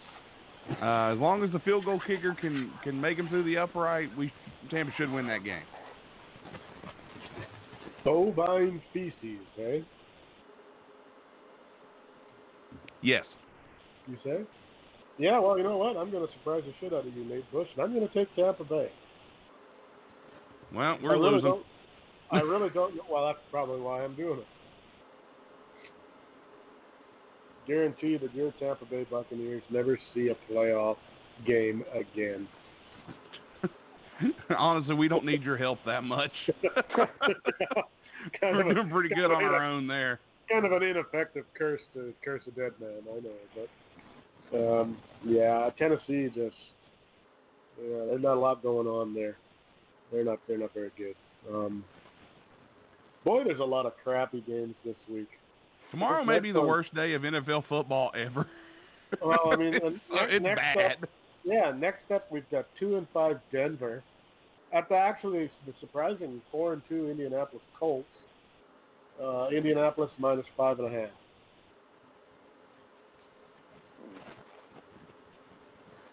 [0.70, 4.10] Uh, as long as the field goal kicker can can make him through the upright,
[4.18, 4.32] we
[4.70, 5.64] Tampa should win that game.
[8.06, 9.80] Bovine feces, eh?
[13.02, 13.24] Yes.
[14.08, 14.40] You say?
[15.18, 15.98] Yeah, well, you know what?
[15.98, 18.14] I'm going to surprise the shit out of you, Nate Bush, and I'm going to
[18.14, 18.92] take Tampa Bay.
[20.74, 21.50] Well, we're I losing.
[21.50, 21.66] Don't,
[22.32, 22.94] I really don't.
[23.10, 24.46] Well, that's probably why I'm doing it.
[27.68, 30.98] Guarantee that your Tampa Bay Buccaneers never see a playoff
[31.46, 32.48] game again.
[34.58, 36.32] Honestly, we don't need your help that much.
[38.42, 40.20] We're doing pretty good on our own there.
[40.50, 43.68] Kind of an ineffective curse to curse a dead man, I know, but
[44.54, 46.56] um, yeah, Tennessee just
[47.82, 49.36] yeah, there's not a lot going on there.
[50.12, 51.16] They're not they're not very good.
[51.54, 51.84] Um,
[53.26, 55.30] boy, there's a lot of crappy games this week.
[55.92, 58.48] Tomorrow may be the worst day of NFL football ever.
[59.24, 61.04] Well, I mean, it's, next, it's next bad.
[61.04, 61.10] Up,
[61.46, 64.04] yeah, next up we've got two and five Denver.
[64.74, 68.06] At the actually the surprising four and two Indianapolis Colts.
[69.24, 71.10] Uh, Indianapolis minus five and a half.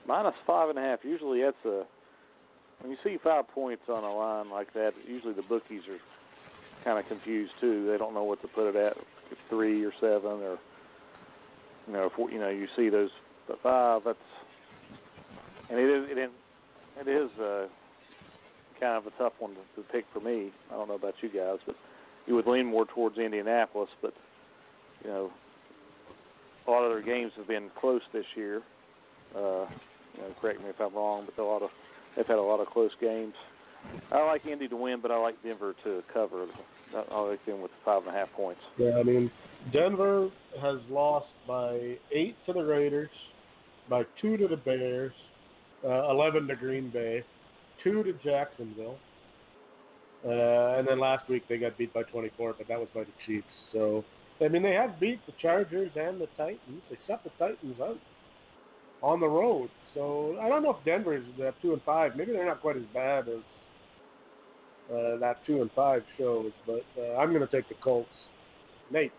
[0.07, 1.01] Minus five and a half.
[1.03, 1.83] Usually that's a
[2.81, 4.93] when you see five points on a line like that.
[5.05, 5.99] Usually the bookies are
[6.85, 7.89] kind of confused too.
[7.91, 8.97] They don't know what to put it at.
[9.35, 10.59] If three or seven or
[11.87, 13.11] you know, four, you know, you see those
[13.47, 14.03] but five.
[14.05, 14.19] That's
[15.71, 16.31] and it is it,
[17.01, 17.67] it is uh,
[18.81, 20.53] kind of a tough one to, to pick for me.
[20.71, 21.77] I don't know about you guys, but
[22.27, 23.91] you would lean more towards Indianapolis.
[24.01, 24.15] But
[25.03, 25.31] you know,
[26.67, 28.63] a lot of their games have been close this year.
[29.35, 29.67] Uh,
[30.15, 31.71] you know, correct me if I'm wrong, but a lot of
[32.17, 33.35] they've had a lot of close games.
[34.13, 36.47] I like Indy to win, but I like Denver to cover.
[36.95, 38.61] I like them with five and a half points.
[38.79, 39.31] Yeah, I mean,
[39.73, 40.31] Denver
[40.61, 43.11] has lost by eight to the Raiders,
[43.89, 45.13] by two to the Bears,
[45.85, 47.25] uh, eleven to Green Bay,
[47.83, 48.99] two to Jacksonville,
[50.25, 53.13] uh, and then last week they got beat by 24, but that was by the
[53.27, 53.47] Chiefs.
[53.73, 54.05] So,
[54.41, 57.99] I mean, they have beat the Chargers and the Titans, except the Titans out
[59.03, 59.69] on the road.
[59.95, 62.17] So I don't know if Denver's at two and five.
[62.17, 63.41] Maybe they're not quite as bad as
[64.91, 68.09] uh, that two and five shows, but uh, I'm going to take the Colts.
[68.91, 69.13] Nate.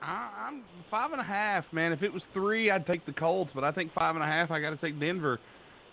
[0.00, 1.92] I'm five and a half, man.
[1.92, 4.50] If it was three, I'd take the Colts, but I think five and a half.
[4.50, 5.38] I got to take Denver.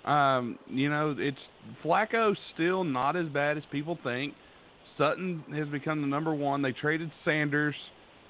[0.05, 1.37] Um, you know, it's
[1.83, 4.33] Flacco's still not as bad as people think.
[4.97, 6.61] Sutton has become the number one.
[6.61, 7.75] They traded Sanders.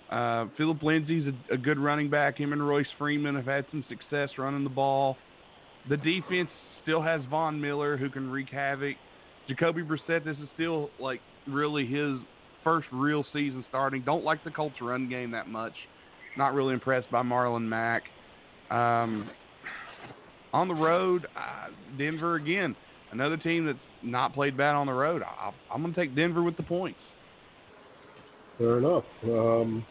[0.09, 2.37] Uh, Phillip Lindsay's a, a good running back.
[2.37, 5.17] Him and Royce Freeman have had some success running the ball.
[5.89, 6.49] The defense
[6.83, 8.95] still has Von Miller who can wreak havoc.
[9.47, 12.17] Jacoby Brissett, this is still like really his
[12.63, 14.01] first real season starting.
[14.03, 15.73] Don't like the Colts run game that much.
[16.37, 18.03] Not really impressed by Marlon Mack.
[18.71, 19.29] Um,
[20.51, 22.75] on the road, uh, Denver again,
[23.11, 25.21] another team that's not played bad on the road.
[25.21, 26.99] I, I'm going to take Denver with the points.
[28.57, 29.03] Fair enough.
[29.23, 29.85] Um,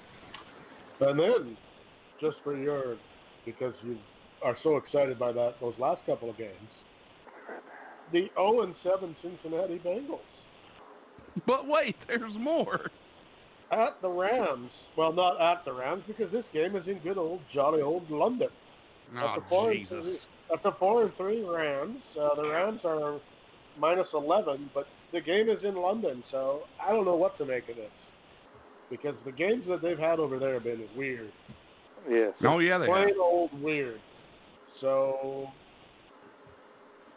[1.01, 1.57] and then,
[2.21, 2.97] just for your,
[3.45, 3.99] because you
[4.43, 6.53] are so excited by that those last couple of games,
[8.12, 10.19] the 0 and 7 Cincinnati Bengals
[11.47, 12.90] But wait, there's more.
[13.73, 14.71] at the Rams.
[14.97, 18.49] Well, not at the Rams because this game is in good old jolly old London.
[19.17, 19.90] Oh, at the four Jesus.
[19.93, 20.19] and three,
[20.53, 21.99] at the four and three Rams.
[22.21, 23.21] Uh, the Rams are
[23.79, 27.69] minus 11, but the game is in London, so I don't know what to make
[27.69, 27.90] of this
[28.90, 31.33] because the games that they've had over there have been weird.
[32.09, 32.33] Yes.
[32.47, 32.93] Oh, yeah, they have.
[32.95, 33.99] plain old weird.
[34.81, 35.47] So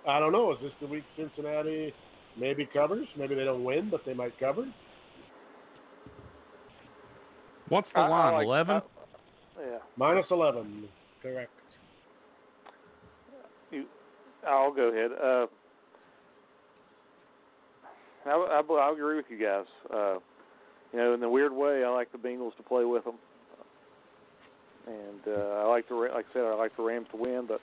[0.07, 0.51] I don't know.
[0.53, 1.93] Is this the week Cincinnati
[2.37, 3.07] maybe covers?
[3.17, 4.65] Maybe they don't win, but they might cover.
[7.69, 8.75] What's the I- I like- 11?
[8.77, 8.81] I-
[9.59, 9.77] yeah.
[9.97, 10.87] Minus eleven,
[11.21, 11.51] correct.
[13.71, 13.85] You,
[14.47, 15.11] I'll go ahead.
[15.11, 15.47] Uh,
[18.27, 19.65] I, I, I agree with you guys.
[19.91, 20.19] Uh,
[20.93, 23.15] you know, in the weird way, I like the Bengals to play with them,
[24.85, 27.59] and uh, I like the like I said, I like the Rams to win, but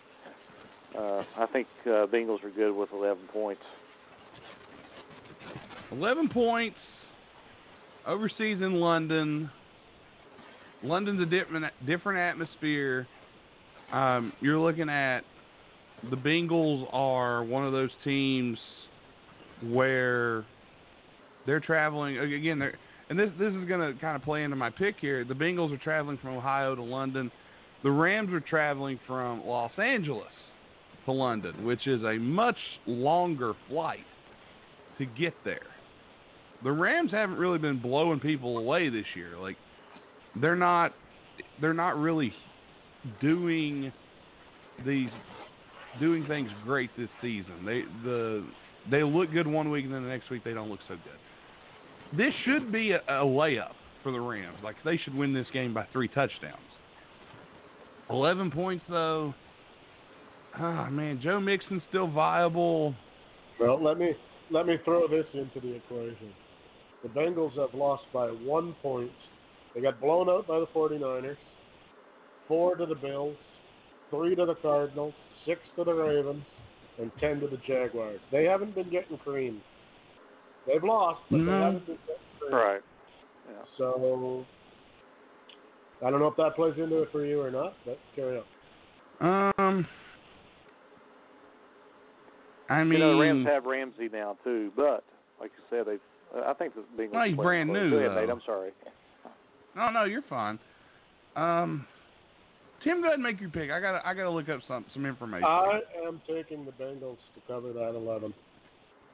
[0.98, 3.62] uh, I think uh, Bengals are good with 11 points.
[5.92, 6.76] 11 points
[8.07, 9.50] overseas in London.
[10.83, 13.07] London's a different different atmosphere.
[13.92, 15.20] Um, you're looking at
[16.11, 18.59] the Bengals are one of those teams
[19.62, 20.44] where
[21.46, 22.59] they're traveling again.
[22.59, 22.76] They're
[23.09, 25.24] and this this is going to kind of play into my pick here.
[25.24, 27.30] The Bengals are traveling from Ohio to London.
[27.83, 30.28] The Rams are traveling from Los Angeles
[31.07, 34.07] to London, which is a much longer flight
[34.99, 35.61] to get there.
[36.62, 39.38] The Rams haven't really been blowing people away this year.
[39.38, 39.57] Like
[40.40, 40.93] they're not
[41.61, 42.33] they're not really
[43.21, 43.93] doing
[44.87, 45.11] these
[46.01, 47.64] doing things great this season.
[47.64, 48.47] They the
[48.90, 52.17] they look good one week and then the next week they don't look so good.
[52.17, 54.59] This should be a, a layup for the Rams.
[54.62, 56.59] Like they should win this game by three touchdowns.
[58.11, 59.35] Eleven points though.
[60.59, 62.95] Ah man, Joe Mixon's still viable.
[63.59, 64.12] Well, let me
[64.51, 66.33] let me throw this into the equation.
[67.03, 69.11] The Bengals have lost by one point.
[69.75, 71.37] They got blown out by the 49ers,
[72.47, 73.37] four to the Bills,
[74.11, 75.14] three to the Cardinals,
[75.45, 76.45] six to the Ravens,
[76.99, 78.21] and ten to the Jaguars.
[78.31, 79.61] They haven't been getting creamed.
[80.67, 81.45] They've lost, but No.
[81.47, 82.55] they haven't been getting creamed.
[82.55, 82.83] Right.
[83.51, 83.64] Yeah.
[83.77, 84.47] So
[86.05, 89.53] I don't know if that plays into it for you or not, but carry on.
[89.59, 89.87] Um,
[92.68, 95.05] I mean, you know, the Rams have Ramsey now too, but
[95.40, 96.38] like you said, they.
[96.38, 97.12] Uh, I think the Bengals.
[97.12, 98.31] No, he's brand new, Go ahead, Nate.
[98.31, 98.70] I'm sorry.
[99.77, 100.59] no, no, you're fine.
[101.37, 101.87] Um,
[102.83, 103.70] Tim, go ahead and make your pick.
[103.70, 105.44] I gotta, I gotta look up some some information.
[105.44, 108.33] I am taking the Bengals to cover that 11.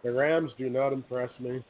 [0.02, 1.62] The Rams do not impress me.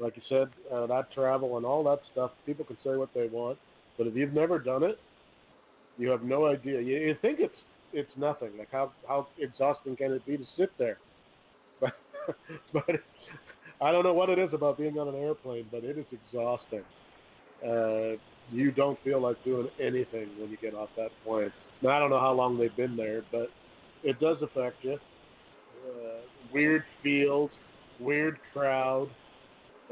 [0.00, 3.28] Like you said, uh, that travel and all that stuff, people can say what they
[3.28, 3.58] want,
[3.96, 4.98] but if you've never done it,
[5.98, 6.80] you have no idea.
[6.80, 7.54] You, you think it's
[7.94, 8.50] it's nothing.
[8.58, 10.98] Like how how exhausting can it be to sit there?
[11.80, 11.92] But
[12.72, 13.00] but
[13.80, 16.84] I don't know what it is about being on an airplane, but it is exhausting.
[17.62, 18.16] Uh,
[18.50, 21.52] you don't feel like doing anything when you get off that plane.
[21.82, 23.50] Now, I don't know how long they've been there, but
[24.02, 24.94] it does affect you.
[25.86, 26.20] Uh,
[26.52, 27.50] weird field,
[28.00, 29.08] weird crowd.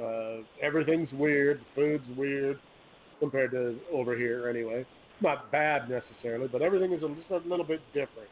[0.01, 1.61] Uh, everything's weird.
[1.75, 2.59] Food's weird
[3.21, 4.87] compared to over here, anyway.
[5.21, 8.29] Not bad necessarily, but everything is just a little bit different.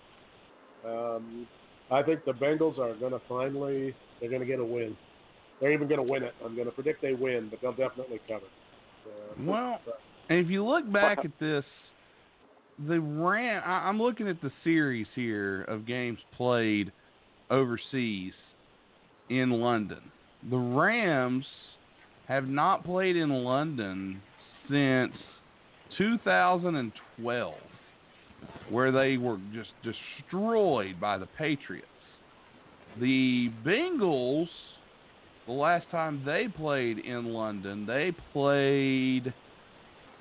[0.85, 1.47] Um,
[1.91, 4.97] I think the Bengals are going to finally they're going to get a win.
[5.61, 6.35] They're even going to win it.
[6.45, 8.47] I'm going to predict they win, but they'll definitely cover.
[9.07, 9.81] Uh, Well,
[10.29, 11.65] And if you look back at this,
[12.89, 13.63] the Ram.
[13.65, 16.93] I, I'm looking at the series here of games played
[17.51, 18.33] overseas
[19.29, 20.01] in London.
[20.51, 21.45] The Rams
[22.27, 24.23] have not played in London
[24.69, 25.13] since
[25.99, 27.55] 2012,
[28.71, 31.87] where they were just destroyed by the Patriots.
[32.99, 34.49] The Bengals,
[35.47, 39.33] the last time they played in London, they played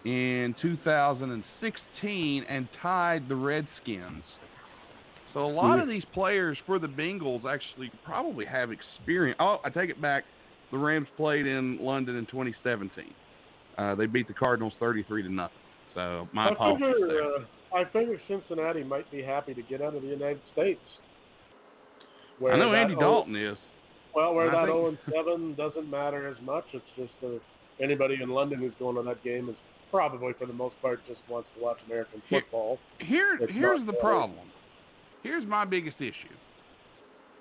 [0.06, 4.24] in 2016 and tied the Redskins.
[5.34, 5.82] So a lot hmm.
[5.82, 9.38] of these players for the Bengals actually probably have experience.
[9.40, 10.24] Oh, I take it back.
[10.72, 13.06] The Rams played in London in 2017.
[13.80, 15.56] Uh, they beat the Cardinals 33 to nothing.
[15.96, 16.86] So my I apologies.
[17.00, 20.82] figure, uh, I figure Cincinnati might be happy to get out of the United States.
[22.46, 23.58] I know Andy Dalton is.
[24.16, 26.66] Well, where that think- 0 and 7 doesn't matter as much.
[26.74, 27.38] It's just uh,
[27.82, 29.56] anybody in London who's going to that game is
[29.92, 32.80] probably, for the most part, just wants to watch American football.
[33.00, 34.02] Here, It's here's the bad.
[34.02, 34.48] problem.
[35.24, 36.36] Here's my biggest issue.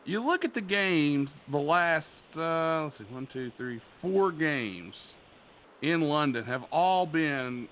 [0.04, 4.94] You look at the games, the last uh, let's see, one, two, three, four games
[5.82, 7.68] in London have all been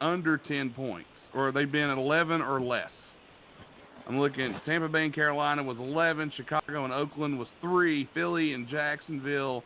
[0.00, 2.90] under ten points, or they've been at eleven or less.
[4.06, 4.58] I'm looking.
[4.66, 6.32] Tampa Bay and Carolina was 11.
[6.36, 8.08] Chicago and Oakland was three.
[8.12, 9.62] Philly and Jacksonville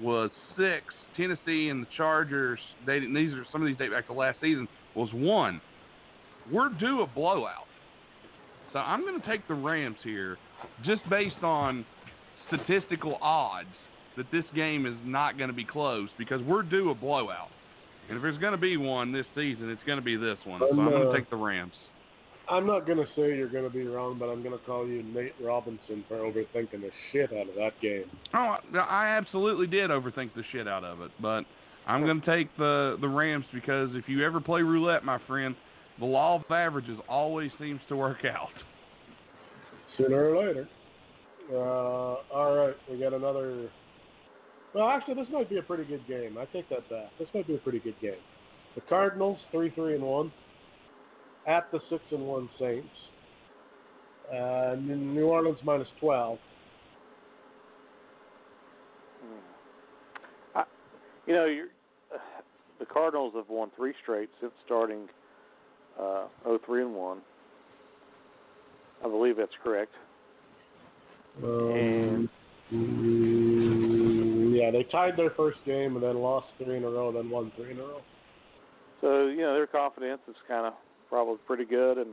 [0.00, 0.86] was six.
[1.16, 2.58] Tennessee and the Chargers.
[2.86, 5.60] They didn't, these are some of these date back to last season was one.
[6.50, 7.68] We're due a blowout.
[8.72, 10.38] So I'm going to take the Rams here,
[10.84, 11.86] just based on
[12.48, 13.68] statistical odds
[14.16, 17.48] that this game is not going to be close because we're due a blowout.
[18.08, 20.60] And if there's going to be one this season, it's going to be this one.
[20.60, 21.72] So I'm going Uh, to take the Rams.
[22.50, 24.86] I'm not going to say you're going to be wrong, but I'm going to call
[24.86, 28.04] you Nate Robinson for overthinking the shit out of that game.
[28.34, 31.44] Oh, I absolutely did overthink the shit out of it, but
[31.86, 35.54] I'm going to take the the Rams because if you ever play roulette, my friend,
[35.98, 38.48] the law of averages always seems to work out.
[39.96, 40.68] Sooner or later.
[41.50, 41.54] Uh,
[42.34, 43.68] all right, we got another.
[44.74, 46.36] Well, actually, this might be a pretty good game.
[46.36, 47.10] I take that back.
[47.18, 48.20] This might be a pretty good game.
[48.74, 50.32] The Cardinals three three and one
[51.46, 52.88] at the six and one Saints.
[54.32, 56.38] Uh, New Orleans minus twelve.
[59.22, 60.58] Hmm.
[60.58, 60.64] I,
[61.26, 61.68] you know, you're,
[62.12, 62.18] uh,
[62.80, 65.08] the Cardinals have won three straight since starting
[66.00, 66.26] uh,
[66.66, 67.18] 03 and one.
[69.04, 69.92] I believe that's correct.
[71.42, 72.28] Um,
[72.72, 73.33] mm,
[74.64, 77.52] yeah, they tied their first game and then lost three in a row, then won
[77.56, 78.00] three in a row.
[79.00, 80.72] So you know their confidence is kind of
[81.08, 82.10] probably pretty good, and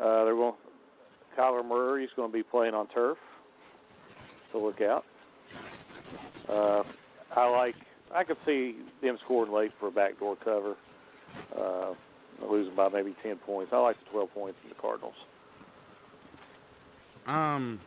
[0.00, 0.54] uh, they're going.
[1.38, 3.18] Kyler Murray's going to be playing on turf,
[4.52, 5.04] so look out.
[6.48, 6.82] Uh,
[7.36, 7.74] I like.
[8.12, 10.76] I could see them scoring late for a backdoor cover,
[11.56, 11.92] uh,
[12.42, 13.72] losing by maybe ten points.
[13.72, 15.14] I like the twelve points in the Cardinals.
[17.26, 17.80] Um,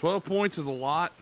[0.00, 1.12] 12 points is a lot.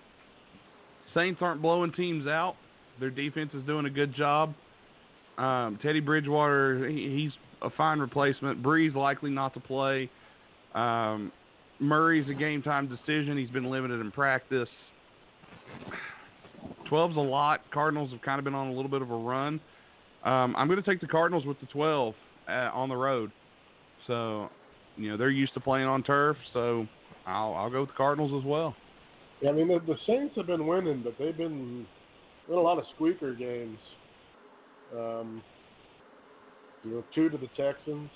[1.16, 2.56] Saints aren't blowing teams out.
[3.00, 4.54] Their defense is doing a good job.
[5.38, 8.62] Um, Teddy Bridgewater, he, he's a fine replacement.
[8.62, 10.10] Brees likely not to play.
[10.74, 11.32] Um,
[11.80, 13.36] Murray's a game time decision.
[13.36, 14.68] He's been limited in practice.
[16.90, 17.60] 12's a lot.
[17.72, 19.60] Cardinals have kind of been on a little bit of a run.
[20.24, 22.14] Um, I'm going to take the Cardinals with the 12
[22.48, 23.30] uh, on the road.
[24.06, 24.48] So
[24.96, 26.86] you know they're used to playing on turf, so
[27.26, 28.74] I'll I'll go with the Cardinals as well.
[29.40, 31.86] Yeah, I mean the, the Saints have been winning, but they've been
[32.48, 33.78] in a lot of squeaker games.
[34.96, 35.42] Um,
[36.84, 38.10] you know, two to the Texans,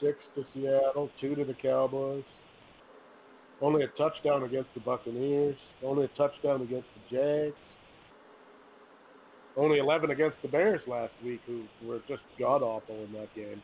[0.00, 2.24] six to Seattle, two to the Cowboys.
[3.60, 5.56] Only a touchdown against the Buccaneers.
[5.84, 7.54] Only a touchdown against the Jags.
[9.56, 13.62] Only 11 against the Bears last week, who were just god awful in that game.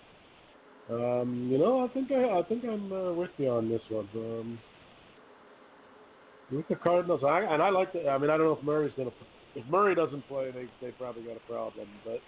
[0.90, 4.08] Um, you know, I think I, I think I'm uh, with you on this one.
[4.14, 4.58] Um,
[6.50, 8.08] with the Cardinals, I and I like the.
[8.08, 9.10] I mean, I don't know if Murray's gonna.
[9.54, 11.88] If Murray doesn't play, they they probably got a problem.
[12.04, 12.20] But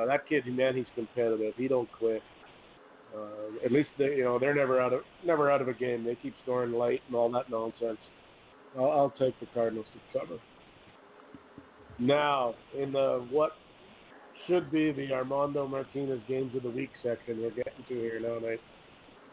[0.00, 1.54] uh, that kid, man, he's competitive.
[1.56, 2.22] He don't quit.
[3.16, 6.04] Uh, at least they, you know, they're never out of never out of a game.
[6.04, 7.98] They keep scoring late and all that nonsense.
[8.76, 10.38] I'll, I'll take the Cardinals to cover.
[11.98, 13.52] Now, in the what
[14.46, 18.38] should be the Armando Martinez games of the week section, we're getting to here now,
[18.38, 18.60] Nate.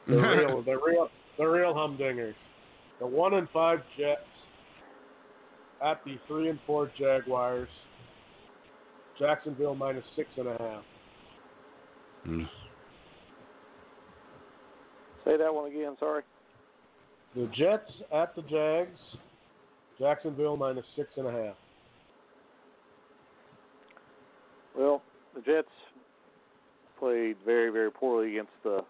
[0.07, 2.35] The real, the real, the real humdingers.
[2.99, 4.21] The one and five Jets
[5.83, 7.69] at the three and four Jaguars.
[9.19, 10.83] Jacksonville minus six and a half.
[12.27, 12.49] Mm.
[15.23, 15.95] Say that one again.
[15.99, 16.23] Sorry.
[17.35, 18.99] The Jets at the Jags.
[19.99, 21.55] Jacksonville minus six and a half.
[24.77, 25.01] Well,
[25.33, 25.69] the Jets
[26.99, 28.81] played very, very poorly against the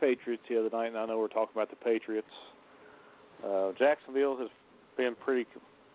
[0.00, 2.26] Patriots the other night, and I know we're talking about the Patriots.
[3.44, 4.48] Uh, Jacksonville has
[4.96, 5.46] been pretty,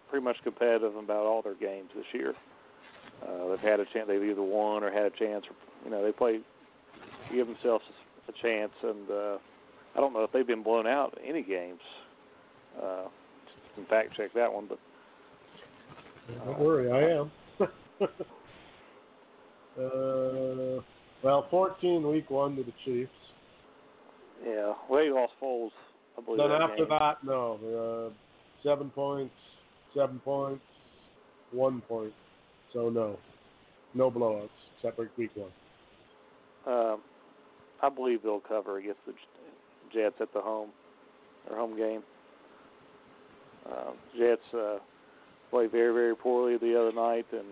[0.09, 2.33] pretty much competitive about all their games this year.
[3.21, 5.45] Uh, they've had a chance; they've either won or had a chance.
[5.49, 6.39] Or, you know, they play,
[7.31, 7.83] give themselves
[8.27, 9.37] a chance, and uh,
[9.95, 11.81] I don't know if they've been blown out in any games.
[12.81, 13.05] Uh,
[13.77, 14.79] in fact, check that one, but
[16.45, 17.31] Don't worry, I am.
[19.79, 20.81] uh,
[21.23, 23.11] well, 14 week one to the Chiefs.
[24.45, 25.71] yeah, well, they lost Foles.
[26.15, 26.89] Then after game.
[26.89, 28.09] that, no.
[28.11, 28.13] Uh,
[28.67, 29.33] seven points,
[29.95, 30.63] seven points,
[31.51, 32.13] one point.
[32.73, 33.17] So no,
[33.93, 35.51] no blowouts except for week one.
[36.65, 37.01] Um,
[37.81, 39.13] I believe they'll cover against the
[39.93, 40.69] Jets at the home,
[41.47, 42.01] their home game.
[43.65, 44.77] Um, Jets uh,
[45.51, 47.45] played very, very poorly the other night, and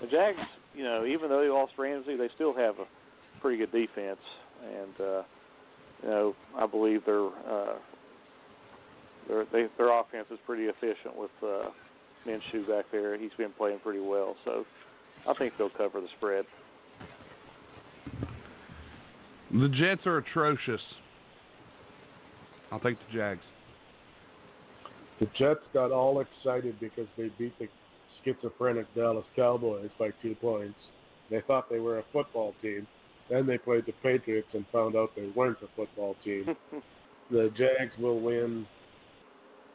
[0.00, 0.38] the Jags,
[0.74, 2.86] you know, even though they lost Ramsey, they still have a
[3.40, 4.20] pretty good defense,
[4.64, 5.22] and uh,
[6.02, 7.76] you know, I believe their uh,
[9.28, 11.70] their they, their offense is pretty efficient with uh,
[12.26, 13.18] Minshew back there.
[13.18, 14.64] He's been playing pretty well, so
[15.28, 16.44] I think they'll cover the spread.
[19.50, 20.80] The Jets are atrocious.
[22.70, 23.40] I'll take the Jags.
[25.20, 27.66] The Jets got all excited because they beat the
[28.24, 30.78] schizophrenic Dallas Cowboys by two points.
[31.30, 32.86] They thought they were a football team.
[33.30, 36.56] Then they played the Patriots and found out they weren't a football team.
[37.30, 38.66] the Jags will win.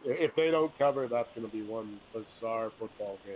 [0.05, 3.35] If they don't cover, that's going to be one bizarre football game.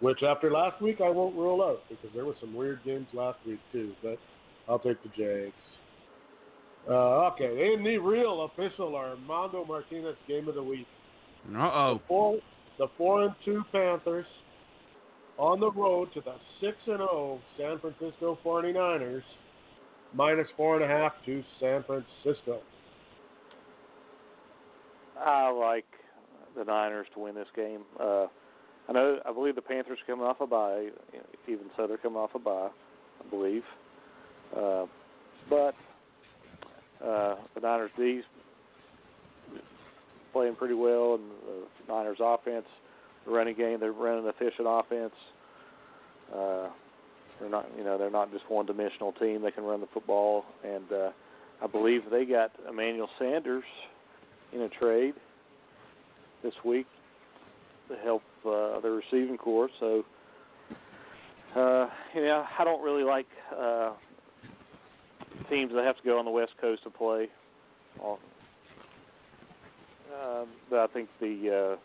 [0.00, 3.38] Which, after last week, I won't rule out because there were some weird games last
[3.46, 3.92] week too.
[4.02, 4.18] But
[4.68, 5.54] I'll take the Jags.
[6.88, 10.86] Uh, okay, in the real official Armando Martinez game of the week,
[11.54, 11.94] Uh oh.
[11.94, 12.38] the four,
[12.78, 14.26] the four and two Panthers
[15.38, 19.22] on the road to the six and zero San Francisco 49ers,
[20.14, 22.60] minus four and a half to San Francisco.
[25.18, 25.86] I like
[26.56, 27.82] the Niners to win this game.
[27.98, 28.26] Uh,
[28.88, 30.88] I know, I believe the Panthers are coming off a bye.
[31.46, 32.68] Even so, they're coming off a bye,
[33.24, 33.62] I believe.
[34.56, 34.86] Uh,
[35.48, 35.74] but
[37.04, 38.24] uh, the Niners D's
[40.32, 42.66] playing pretty well, and the Niners offense,
[43.26, 45.14] running game, they're running efficient offense.
[46.34, 46.68] Uh,
[47.40, 49.42] they're not, you know, they're not just one-dimensional team.
[49.42, 51.10] They can run the football, and uh,
[51.62, 53.64] I believe they got Emmanuel Sanders
[54.52, 55.14] in a trade
[56.42, 56.86] this week
[57.88, 59.68] to help uh, their receiving corps.
[59.80, 60.04] So,
[61.56, 63.92] uh, you know, I don't really like uh,
[65.50, 67.28] teams that have to go on the West Coast to play.
[68.02, 68.16] Uh,
[70.70, 71.76] but I think the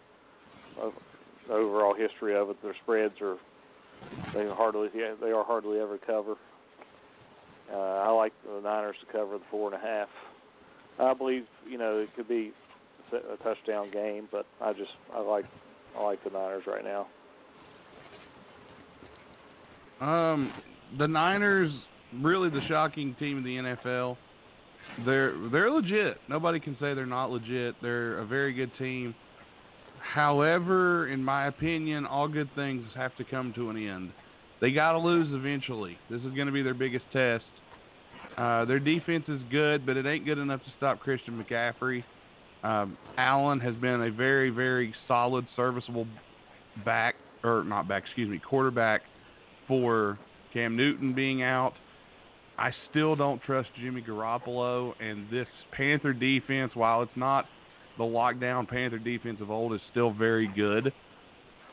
[0.81, 0.89] uh,
[1.49, 3.37] overall history of it, their spreads are
[4.33, 4.89] they hardly
[5.21, 6.35] they are hardly ever cover.
[7.71, 10.07] Uh, I like the Niners to cover the four and a half.
[10.99, 12.53] I believe you know it could be
[13.13, 15.45] a touchdown game, but I just I like
[15.97, 17.07] I like the Niners right now.
[19.99, 20.53] Um,
[20.97, 21.71] the Niners,
[22.21, 24.17] really the shocking team in the NFL.
[25.05, 26.17] They're they're legit.
[26.29, 27.75] Nobody can say they're not legit.
[27.81, 29.13] They're a very good team.
[30.13, 34.11] However, in my opinion, all good things have to come to an end.
[34.61, 35.97] They got to lose eventually.
[36.09, 37.43] This is going to be their biggest test.
[38.37, 42.03] Uh, their defense is good, but it ain't good enough to stop Christian McCaffrey.
[42.63, 46.07] Um, Allen has been a very, very solid, serviceable
[46.85, 49.01] back, or not back, excuse me, quarterback
[49.67, 50.17] for
[50.53, 51.73] Cam Newton being out.
[52.57, 57.45] I still don't trust Jimmy Garoppolo, and this Panther defense, while it's not
[57.97, 60.91] the lockdown Panther defense of old, is still very good.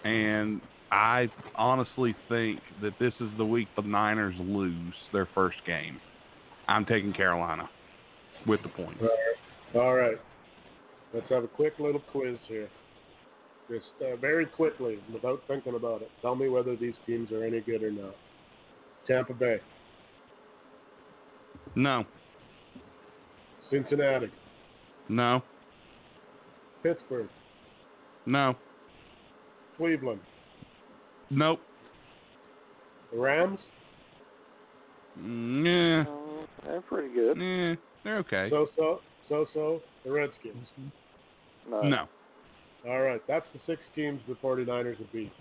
[0.05, 0.61] And
[0.91, 6.01] I honestly think that this is the week the Niners lose their first game.
[6.69, 7.69] I'm taking Carolina
[8.47, 8.99] with the point.
[9.01, 9.83] All right.
[9.83, 10.21] All right.
[11.13, 12.69] Let's have a quick little quiz here.
[13.71, 16.11] Just uh, very quickly, without thinking about it.
[16.21, 18.15] Tell me whether these teams are any good or not.
[19.07, 19.61] Tampa Bay,
[21.75, 22.05] No,
[23.71, 24.31] Cincinnati,
[25.09, 25.43] no,
[26.85, 27.29] Pittsburgh,
[28.27, 28.55] no,
[29.77, 30.21] Cleveland,
[31.31, 31.61] nope.
[33.11, 33.59] the Rams,
[35.19, 37.39] Mm, Uh, they're pretty good.
[37.39, 38.49] eh, they're okay.
[38.51, 40.69] so so, so so, the Redskins.
[41.71, 41.83] No.
[41.83, 42.09] No.
[42.87, 45.33] All right, that's the six teams the 49ers have beat.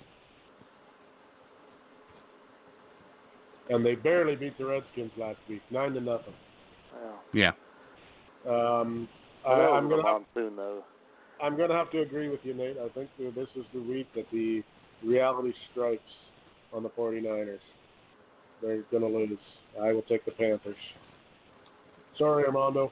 [3.70, 6.34] And they barely beat the Redskins last week, nine to nothing.
[6.94, 7.52] Well, Yeah.
[8.48, 9.10] Um,
[9.46, 10.84] I, I'm gonna have, monsoon though.
[11.42, 12.78] I'm gonna have to agree with you, Nate.
[12.78, 14.64] I think this is the week that the
[15.04, 16.02] reality strikes
[16.72, 17.60] on the 49ers.
[18.62, 19.38] They're gonna lose.
[19.82, 20.76] I will take the Panthers.
[22.18, 22.92] Sorry, Armando.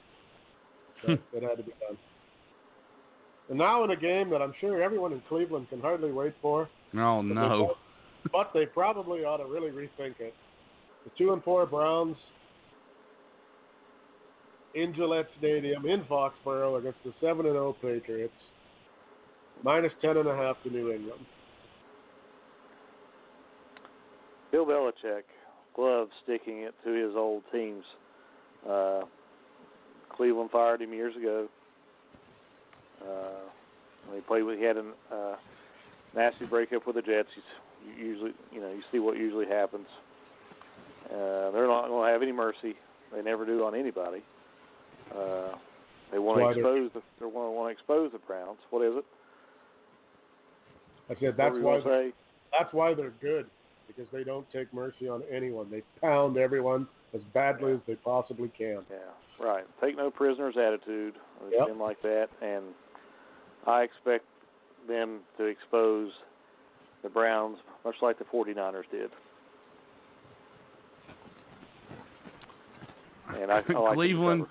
[1.06, 1.14] Hmm.
[1.34, 1.98] It had to be done.
[3.50, 6.70] And now in a game that I'm sure everyone in Cleveland can hardly wait for.
[6.96, 7.74] Oh But they no.
[8.32, 10.34] But they probably ought to really rethink it.
[11.04, 12.18] The two and four Browns
[14.76, 18.34] in Gillette Stadium in Foxborough against the seven and zero Patriots,
[19.64, 21.26] minus ten and a half to New England.
[24.52, 25.24] Bill Belichick
[25.78, 27.84] loves sticking it to his old teams.
[28.70, 29.02] Uh,
[30.16, 31.48] Cleveland fired him years ago.
[33.02, 35.36] Uh, he played with, he had a uh,
[36.16, 37.30] nasty breakup with the Jets.
[37.34, 39.88] He's usually, you know, you see what usually happens.
[41.06, 42.76] Uh, they're not going to have any mercy.
[43.14, 44.24] They never do on anybody.
[45.16, 45.56] Uh,
[46.12, 48.60] they want to expose the, they want to want to expose the Browns.
[48.70, 49.06] What is it?
[51.10, 52.14] I said that's why say?
[52.58, 53.48] that's why they're good
[53.88, 55.70] because they don't take mercy on anyone.
[55.70, 58.80] They pound everyone as badly as they possibly can.
[58.90, 59.66] Yeah, right.
[59.82, 61.16] Take no prisoners attitude.
[61.46, 61.68] It's Yep.
[61.68, 62.66] been like that, and
[63.68, 64.26] I expect
[64.88, 66.12] them to expose
[67.04, 69.10] the Browns much like the 49ers did.
[73.36, 74.46] And I, I like Cleveland.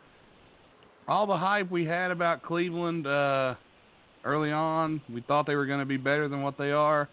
[1.11, 3.57] All the hype we had about Cleveland uh,
[4.25, 7.09] early on, we thought they were going to be better than what they are.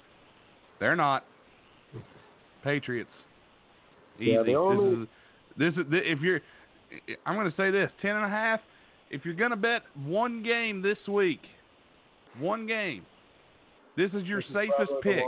[0.80, 1.26] They're not.
[2.64, 3.10] Patriots.
[4.20, 4.32] Easy.
[4.32, 5.08] Yeah, the only-
[5.58, 6.42] This is this is if you're.
[7.26, 8.60] I'm going to say this: ten and a half.
[9.10, 11.42] If you're going to bet one game this week,
[12.40, 13.04] one game.
[13.96, 15.24] This is your This safest the pick.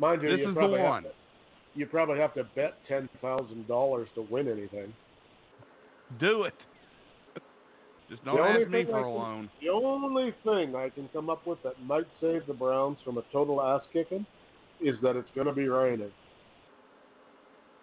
[0.00, 1.04] Mind you, This you is the one.
[1.04, 1.10] To,
[1.76, 4.92] you probably have to bet ten thousand dollars to win anything.
[6.18, 6.54] Do it.
[8.10, 9.50] Just don't The only ask me thing for I a can- loan.
[9.60, 13.22] The only thing I can come up with that might save the Browns from a
[13.32, 14.24] total ass kicking
[14.80, 16.10] is that it's going to be raining.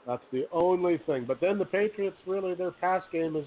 [0.07, 1.26] That's the only thing.
[1.28, 3.45] But then the Patriots really their pass game is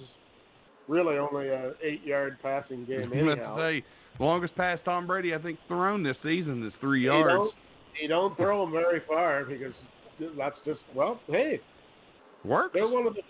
[0.88, 3.56] really only a eight yard passing game Let's anyhow.
[3.56, 3.84] say
[4.18, 7.28] longest pass Tom Brady I think thrown this season is three yards.
[7.36, 7.54] don't,
[8.00, 9.72] he don't throw them very far because
[10.36, 11.60] that's just well, hey,
[12.44, 12.70] Works.
[12.74, 13.22] they're one of the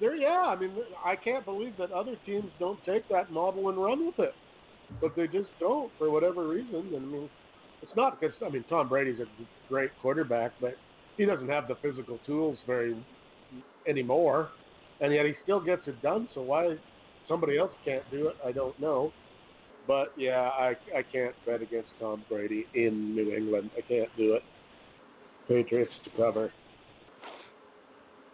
[0.00, 0.44] they're yeah.
[0.46, 0.72] I mean,
[1.04, 4.34] I can't believe that other teams don't take that model and run with it,
[5.00, 6.90] but they just don't for whatever reason.
[6.94, 7.30] And I mean,
[7.82, 9.26] it's not because I mean Tom Brady's a
[9.68, 10.76] great quarterback, but
[11.16, 12.96] he doesn't have the physical tools very
[13.88, 14.50] anymore,
[15.00, 16.28] and yet he still gets it done.
[16.34, 16.76] So why
[17.28, 19.12] somebody else can't do it, I don't know.
[19.86, 23.70] But yeah, I I can't bet against Tom Brady in New England.
[23.76, 24.42] I can't do it.
[25.48, 26.50] Patriots to cover.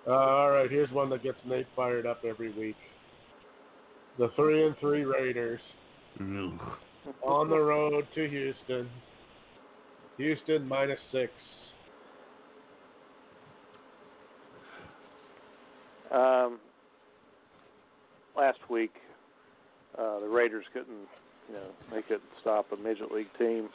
[0.07, 2.76] Uh, all right, here's one that gets Nate fired up every week.
[4.18, 5.61] The three and three Raiders
[6.20, 6.61] Ugh.
[7.22, 8.88] on the road to Houston.
[10.18, 11.32] Houston minus six.
[16.12, 16.59] Um,
[18.36, 18.92] last week,
[19.98, 21.09] uh, the Raiders couldn't,
[21.48, 23.68] you know, they couldn't stop a midget league team.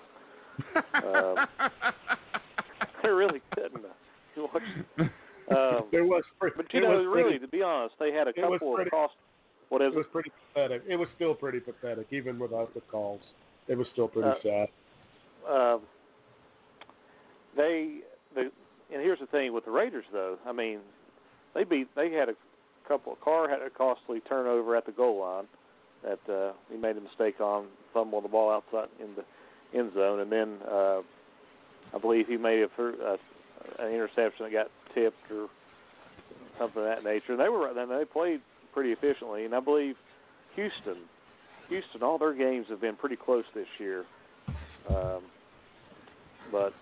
[1.04, 1.36] Um,
[3.04, 3.86] They really couldn't.
[4.36, 5.10] You watch-
[5.50, 6.56] Um, It was pretty.
[6.58, 9.14] but you know, pretty, really, to be honest, they had a couple pretty- of cost.
[9.70, 10.84] What is it was pretty pathetic.
[10.88, 13.20] It was still pretty pathetic, even without the calls.
[13.68, 14.70] It was still pretty Uh, sad.
[15.50, 15.82] um,
[17.56, 18.00] they
[18.36, 18.52] the
[18.94, 20.38] and here's the thing with the Raiders though.
[20.46, 20.80] I mean,
[21.54, 22.36] they beat they had a
[22.88, 23.18] couple.
[23.24, 25.48] Carr had a costly turnover at the goal line
[26.04, 30.20] that uh, he made a mistake on, fumbled the ball outside in the end zone,
[30.22, 31.02] and then uh,
[31.94, 33.18] I believe he made a, a
[33.80, 35.48] an interception that got tipped or
[36.60, 37.34] something of that nature.
[37.34, 38.42] And they were then they played
[38.74, 39.96] pretty efficiently, and I believe
[40.56, 41.04] Houston,
[41.70, 44.06] Houston, all their games have been pretty close this year.
[44.90, 45.24] Um,
[46.52, 46.74] but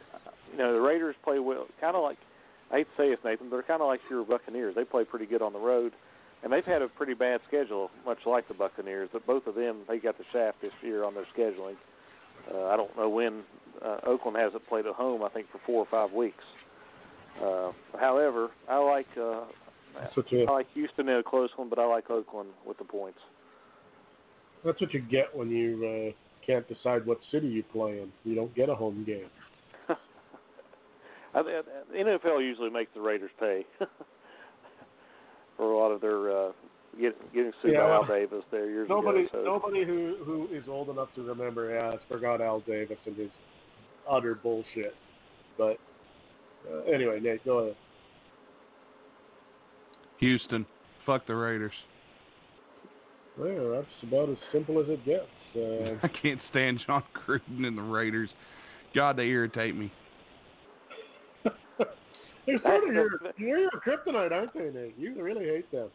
[0.52, 2.18] you know the Raiders play well, kind of like
[2.72, 3.50] I hate to say it, Nathan.
[3.50, 4.76] They're kind of like your Buccaneers.
[4.76, 5.94] They play pretty good on the road,
[6.44, 9.10] and they've had a pretty bad schedule, much like the Buccaneers.
[9.12, 11.76] But both of them, they got the shaft this year on their scheduling.
[12.52, 13.44] Uh, I don't know when
[13.84, 15.24] uh, Oakland hasn't played at home.
[15.24, 16.44] I think for four or five weeks.
[18.00, 19.42] However, I like uh,
[20.00, 22.78] that's what you, I like Houston in a close one, but I like Oakland with
[22.78, 23.20] the points.
[24.64, 28.12] That's what you get when you uh, can't decide what city you play in.
[28.24, 29.30] You don't get a home game.
[31.34, 31.64] the
[31.94, 33.66] NFL usually makes the Raiders pay
[35.58, 36.52] for a lot of their uh,
[37.00, 39.30] get, getting sued yeah, by Al Davis there years nobody, ago.
[39.34, 39.44] So.
[39.44, 43.30] Nobody who who is old enough to remember has forgot Al Davis and his
[44.10, 44.96] utter bullshit.
[45.58, 45.78] But
[46.72, 47.76] uh, anyway, Nate, go ahead.
[50.20, 50.66] Houston,
[51.06, 51.74] fuck the Raiders.
[53.38, 55.26] Well, that's about as simple as it gets.
[55.56, 58.30] Uh, I can't stand Jon Gruden and the Raiders.
[58.94, 59.92] God, they irritate me.
[62.46, 64.96] They're sort of your, you're your kryptonite, aren't they, Nate?
[64.98, 65.90] You really hate them.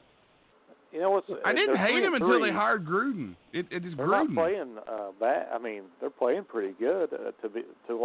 [0.93, 1.31] You know what's?
[1.45, 3.35] I didn't hate them until they hired Gruden.
[3.53, 4.35] It, it is They're Gruden.
[4.35, 5.47] not playing uh, bad.
[5.53, 7.97] I mean, they're playing pretty good uh, to be to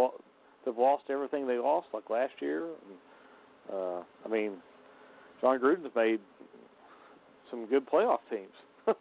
[0.66, 2.64] lo- to have lost everything they lost like last year.
[2.64, 4.52] And, uh, I mean,
[5.40, 6.20] Jon Gruden's made
[7.50, 8.52] some good playoff teams.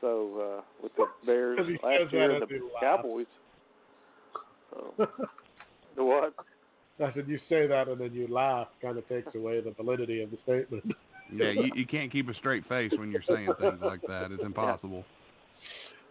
[0.00, 2.70] so uh, with the Bears Because he says last year and the.
[2.80, 3.26] Cowboys.
[4.70, 4.94] So
[5.96, 6.34] the what?
[7.02, 10.22] I said, you say that and then you laugh, kind of takes away the validity
[10.22, 10.84] of the statement.
[11.34, 14.30] Yeah, you, you can't keep a straight face when you're saying things like that.
[14.30, 15.04] It's impossible.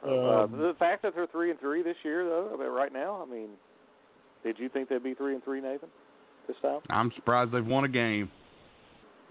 [0.06, 2.92] uh, Um, the fact that they're three and three this year, though, I mean, right
[2.92, 3.50] now, I mean,
[4.44, 5.90] did you think they'd be three and three, Nathan,
[6.48, 6.80] this time?
[6.90, 8.30] I'm surprised they've won a game.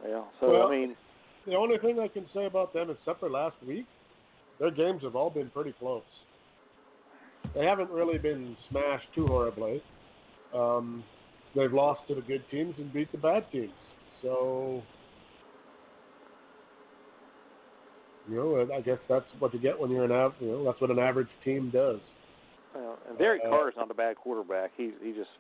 [0.06, 0.22] Yeah.
[0.40, 0.96] So Well- I mean,
[1.46, 3.86] The only thing I can say about them, except for last week,
[4.58, 6.02] their games have all been pretty close.
[7.54, 9.82] They haven't really been smashed too horribly.
[10.52, 11.02] Um,
[11.54, 13.72] they've lost to the good teams and beat the bad teams.
[14.20, 14.82] So,
[18.28, 20.80] you know, I guess that's what you get when you're an av- you know that's
[20.80, 22.00] what an average team does.
[22.74, 24.72] Well, and Derek Uh, is not a bad quarterback.
[24.76, 25.30] He he just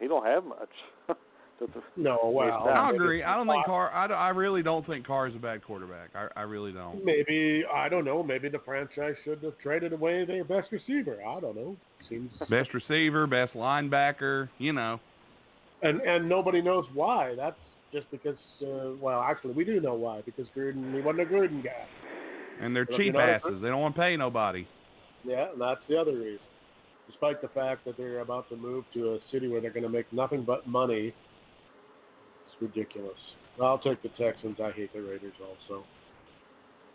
[0.00, 0.70] he don't have much.
[1.58, 3.22] To th- No, well, I I agree.
[3.22, 3.90] I don't think Carr.
[3.90, 6.10] I, I really don't think Carr is a bad quarterback.
[6.14, 7.02] I, I really don't.
[7.02, 8.22] Maybe I don't know.
[8.22, 11.16] Maybe the franchise should have traded away their best receiver.
[11.26, 11.74] I don't know.
[12.10, 14.50] Seems Best receiver, best linebacker.
[14.58, 15.00] You know.
[15.82, 17.34] and and nobody knows why.
[17.34, 17.56] That's
[17.90, 18.36] just because.
[18.60, 20.94] Uh, well, actually, we do know why because Gruden.
[20.94, 21.86] He wasn't a Gruden guy.
[22.60, 23.62] And they're Well, if cheap you're asses.
[23.62, 24.68] They don't want to pay nobody.
[25.24, 26.38] Yeah, and that's the other reason.
[27.06, 29.88] Despite the fact that they're about to move to a city where they're going to
[29.88, 31.14] make nothing but money,
[32.46, 33.18] it's ridiculous.
[33.62, 34.58] I'll take the Texans.
[34.62, 35.84] I hate the Raiders also.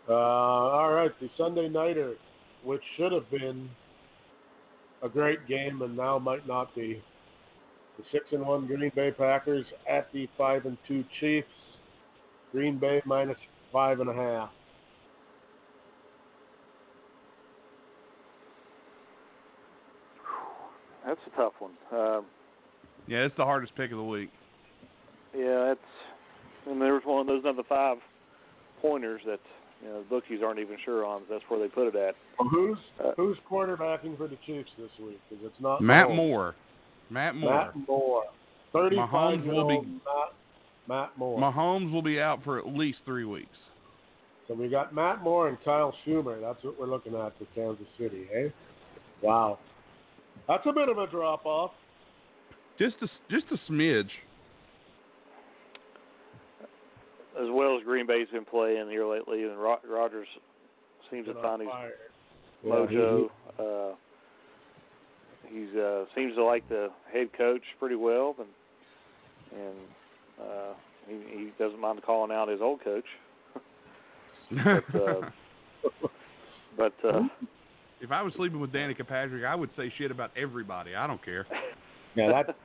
[0.08, 2.14] Uh, all right, the Sunday nighter,
[2.64, 3.68] which should have been
[5.02, 7.02] a great game and now might not be.
[7.98, 11.46] The six and one Green Bay Packers at the five and two Chiefs.
[12.52, 13.36] Green Bay minus
[13.72, 14.50] five and a half.
[21.06, 21.72] That's a tough one.
[21.92, 22.24] Um,
[23.06, 24.30] Yeah, it's the hardest pick of the week.
[25.34, 25.80] yeah, it's
[26.66, 27.96] and there was one of those other five
[28.80, 29.40] pointers that
[29.82, 31.22] you know the bookies aren't even sure on.
[31.28, 32.14] That's where they put it at.
[32.38, 35.20] Well, who's Uh, who's quarterbacking for the Chiefs this week?
[35.28, 36.16] Because it's not Matt Mahomes.
[36.16, 36.54] Moore.
[37.10, 37.52] Matt Moore.
[37.52, 38.24] Matt Moore.
[38.72, 40.32] Thirty-five Mahomes will be- Matt,
[40.88, 41.38] Matt Moore.
[41.40, 43.56] Mahomes will be out for at least three weeks.
[44.48, 46.40] so we got Matt Moore and Kyle Shurmur.
[46.40, 48.48] That's what we're looking at for Kansas City, eh?
[49.20, 49.58] Wow,
[50.48, 51.72] that's a bit of a drop off.
[52.78, 54.10] Just a just a smidge.
[57.40, 60.28] As well as Green Bay's been playing here lately, and Ro- Rodgers
[61.10, 61.70] seems to find his
[62.64, 63.30] mojo.
[63.58, 63.94] Uh,
[65.48, 69.78] he's uh, seems to like the head coach pretty well, and and
[70.40, 70.72] uh,
[71.06, 73.04] he, he doesn't mind calling out his old coach.
[74.64, 75.20] but uh,
[76.76, 77.22] but uh,
[78.02, 80.94] if I was sleeping with Danica Patrick, I would say shit about everybody.
[80.94, 81.46] I don't care.
[82.16, 82.56] yeah, that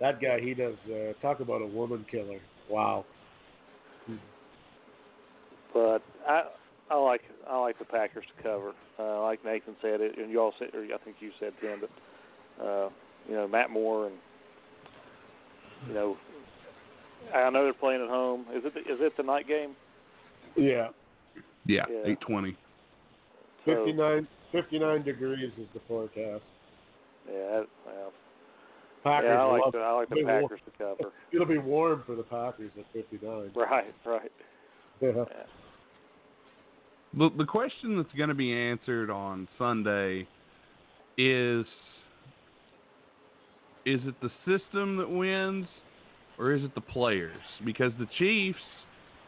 [0.00, 2.38] that guy he does uh, talk about a woman killer.
[2.70, 3.04] Wow.
[5.74, 6.44] but I
[6.90, 8.72] I like I like the Packers to cover.
[8.98, 11.80] Uh, like Nathan said it, and you all said, or I think you said Tim,
[11.80, 12.88] but uh,
[13.28, 14.14] you know Matt Moore and
[15.88, 16.16] you know
[17.34, 18.46] I know they're playing at home.
[18.54, 19.74] Is it the, is it the night game?
[20.56, 20.88] Yeah.
[21.66, 22.10] Yeah, Yeah.
[22.12, 22.56] eight twenty.
[23.64, 26.42] So, 59, 59 degrees is the forecast.
[27.26, 28.12] Yeah, that- well,
[29.04, 31.12] Packers yeah, I like love- the I like the they will- Packers to cover.
[31.32, 33.50] It'll be warm for the Packers at 59.
[33.54, 34.32] Right, right.
[35.00, 35.10] Yeah.
[35.16, 35.24] Yeah.
[37.14, 40.26] The the question that's going to be answered on Sunday
[41.18, 41.66] is
[43.84, 45.66] is it the system that wins
[46.38, 47.42] or is it the players?
[47.64, 48.58] Because the Chiefs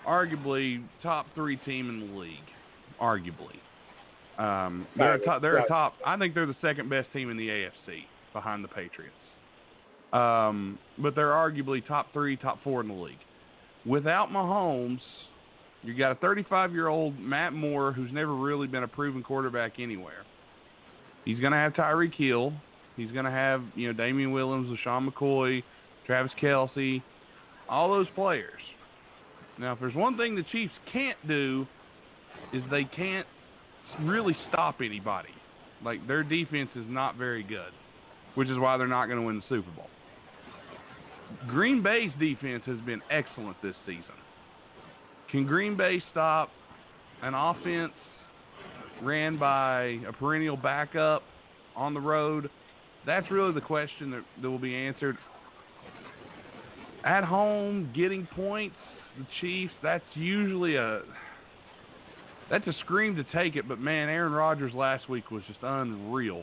[0.07, 2.39] arguably top 3 team in the league,
[3.01, 3.59] arguably.
[4.39, 7.37] Um, they're a top, they're a top I think they're the second best team in
[7.37, 9.14] the AFC behind the Patriots.
[10.12, 13.18] Um, but they're arguably top 3, top 4 in the league.
[13.87, 15.01] Without Mahomes,
[15.82, 19.74] you got a 35 year old Matt Moore who's never really been a proven quarterback
[19.78, 20.24] anywhere.
[21.24, 22.53] He's going to have Tyreek Hill.
[22.97, 25.62] He's going to have you know Damien Williams, LeSean McCoy,
[26.07, 27.03] Travis Kelce,
[27.68, 28.61] all those players.
[29.59, 31.66] Now, if there's one thing the Chiefs can't do,
[32.53, 33.26] is they can't
[34.03, 35.30] really stop anybody.
[35.84, 37.72] Like their defense is not very good,
[38.34, 39.88] which is why they're not going to win the Super Bowl.
[41.49, 44.05] Green Bay's defense has been excellent this season.
[45.30, 46.51] Can Green Bay stop
[47.22, 47.92] an offense
[49.03, 51.22] ran by a perennial backup
[51.76, 52.49] on the road?
[53.07, 55.18] That's really the question that, that will be answered.
[57.05, 58.76] At home, getting points,
[59.18, 61.03] the Chiefs, that's usually a
[62.51, 66.42] that's a scream to take it, but man, Aaron Rodgers last week was just unreal.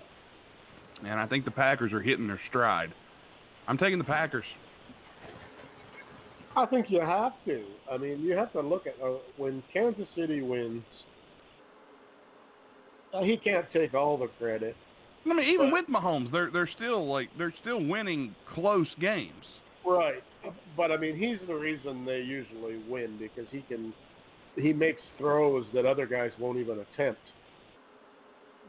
[1.04, 2.94] And I think the Packers are hitting their stride.
[3.68, 4.46] I'm taking the Packers.
[6.56, 7.64] I think you have to.
[7.92, 10.84] I mean, you have to look at uh, when Kansas City wins.
[13.14, 14.76] Uh, he can't take all the credit.
[15.26, 19.46] I mean, even But- with Mahomes, they're they're still like they're still winning close games.
[19.86, 20.22] Right.
[20.76, 23.94] But I mean, he's the reason they usually win because he can
[24.56, 27.22] he makes throws that other guys won't even attempt.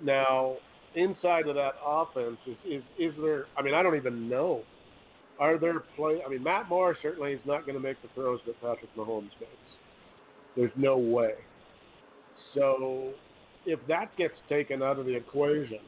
[0.03, 0.57] Now,
[0.95, 4.63] inside of that offense is is, is there I mean, I don't even know.
[5.39, 8.41] Are there play I mean, Matt Moore certainly is not going to make the throws
[8.47, 9.53] that Patrick Mahomes makes.
[10.57, 11.33] There's no way.
[12.55, 13.13] So,
[13.65, 15.79] if that gets taken out of the equation,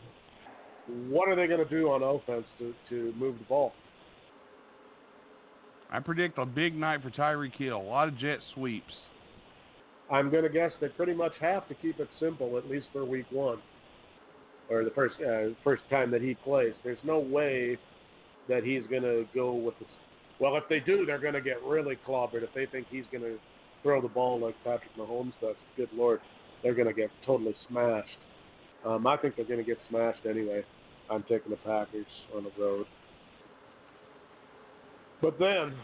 [1.08, 3.72] what are they going to do on offense to to move the ball?
[5.90, 7.76] I predict a big night for Tyreek Hill.
[7.76, 8.92] A lot of jet sweeps.
[10.10, 13.04] I'm going to guess they pretty much have to keep it simple, at least for
[13.04, 13.58] week one,
[14.68, 16.74] or the first uh, first time that he plays.
[16.82, 17.78] There's no way
[18.48, 19.86] that he's going to go with the.
[20.40, 22.42] Well, if they do, they're going to get really clobbered.
[22.42, 23.38] If they think he's going to
[23.82, 26.20] throw the ball like Patrick Mahomes does, good lord,
[26.62, 28.08] they're going to get totally smashed.
[28.84, 30.64] Um, I think they're going to get smashed anyway.
[31.10, 32.86] I'm taking the Packers on the road.
[35.22, 35.74] But then,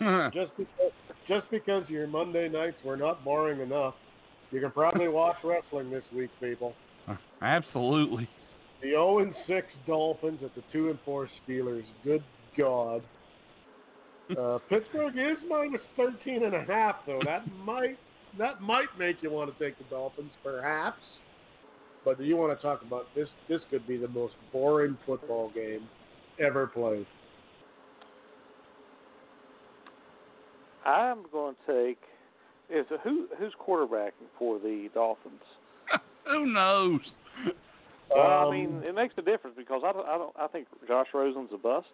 [0.32, 0.92] just because
[1.26, 3.94] just because your Monday nights were not boring enough,
[4.50, 6.74] you can probably watch wrestling this week, people.
[7.42, 8.28] Absolutely.
[8.80, 11.84] The 0 and 6 Dolphins at the 2 and 4 Steelers.
[12.04, 12.22] Good
[12.56, 13.02] God.
[14.30, 17.20] Uh, Pittsburgh is minus 13 and a half, though.
[17.24, 17.98] That might
[18.38, 21.00] that might make you want to take the Dolphins, perhaps.
[22.04, 23.28] But do you want to talk about this?
[23.48, 25.88] This could be the most boring football game
[26.38, 27.06] ever played.
[30.88, 31.98] I'm going to take
[32.70, 35.40] is it, who who's quarterbacking for the Dolphins?
[36.30, 37.00] Who knows?
[38.10, 40.66] Well, I Um, mean, it makes a difference because I don't, I don't I think
[40.86, 41.86] Josh Rosen's a bust,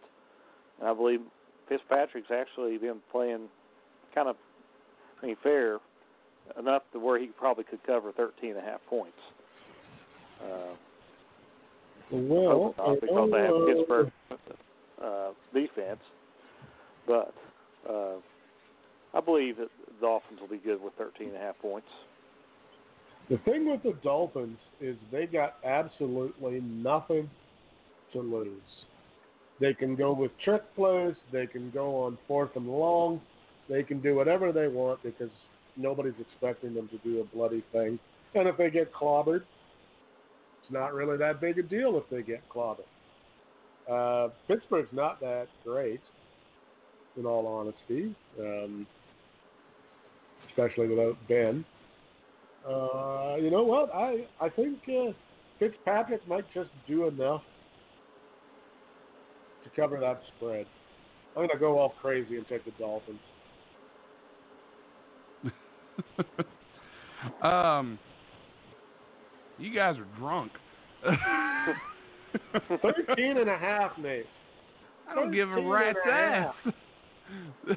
[0.80, 1.20] and I believe
[1.68, 3.48] Fitzpatrick's actually been playing
[4.14, 4.36] kind of,
[5.22, 5.78] I mean, fair
[6.58, 9.18] enough to where he probably could cover thirteen and a half points.
[10.42, 10.74] Uh,
[12.10, 14.12] well, not because they have uh, Pittsburgh
[15.02, 16.00] uh, defense,
[17.06, 17.32] but
[17.88, 18.16] uh,
[19.14, 21.88] I believe that the Dolphins will be good with thirteen and a half points.
[23.30, 27.30] The thing with the Dolphins is they got absolutely nothing
[28.12, 28.60] to lose.
[29.60, 31.14] They can go with trick plays.
[31.32, 33.20] They can go on fourth and long.
[33.68, 35.30] They can do whatever they want because
[35.76, 37.98] nobody's expecting them to do a bloody thing.
[38.34, 39.42] And if they get clobbered,
[40.62, 42.84] it's not really that big a deal if they get clobbered.
[43.90, 46.00] Uh, Pittsburgh's not that great,
[47.16, 48.86] in all honesty, um,
[50.54, 51.64] especially without Ben.
[52.66, 53.94] Uh, you know what?
[53.94, 55.12] I I think uh,
[55.58, 57.42] Fitzpatrick might just do enough
[59.64, 60.66] to cover that spread.
[61.36, 63.18] I'm gonna go all crazy and take the Dolphins.
[67.42, 67.98] um,
[69.58, 70.52] you guys are drunk.
[72.82, 74.26] Thirteen and a half, Nate.
[75.08, 76.54] I don't give a rat's ass.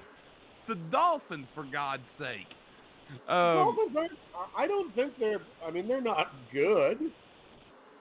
[0.67, 2.47] the Dolphins, for God's sake.
[3.27, 4.11] Um, Dolphins
[4.57, 5.41] I don't think they're.
[5.65, 6.97] I mean, they're not good.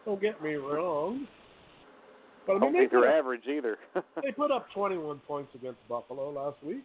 [0.05, 1.27] Don't get me wrong.
[2.47, 3.79] But I I don't they think put, they're up, average either.
[4.23, 6.85] they put up 21 points against Buffalo last week.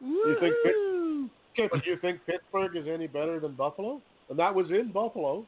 [0.00, 0.74] You think Pitt-
[1.58, 4.02] Okay, but do you think Pittsburgh is any better than Buffalo?
[4.28, 5.46] And that was in Buffalo.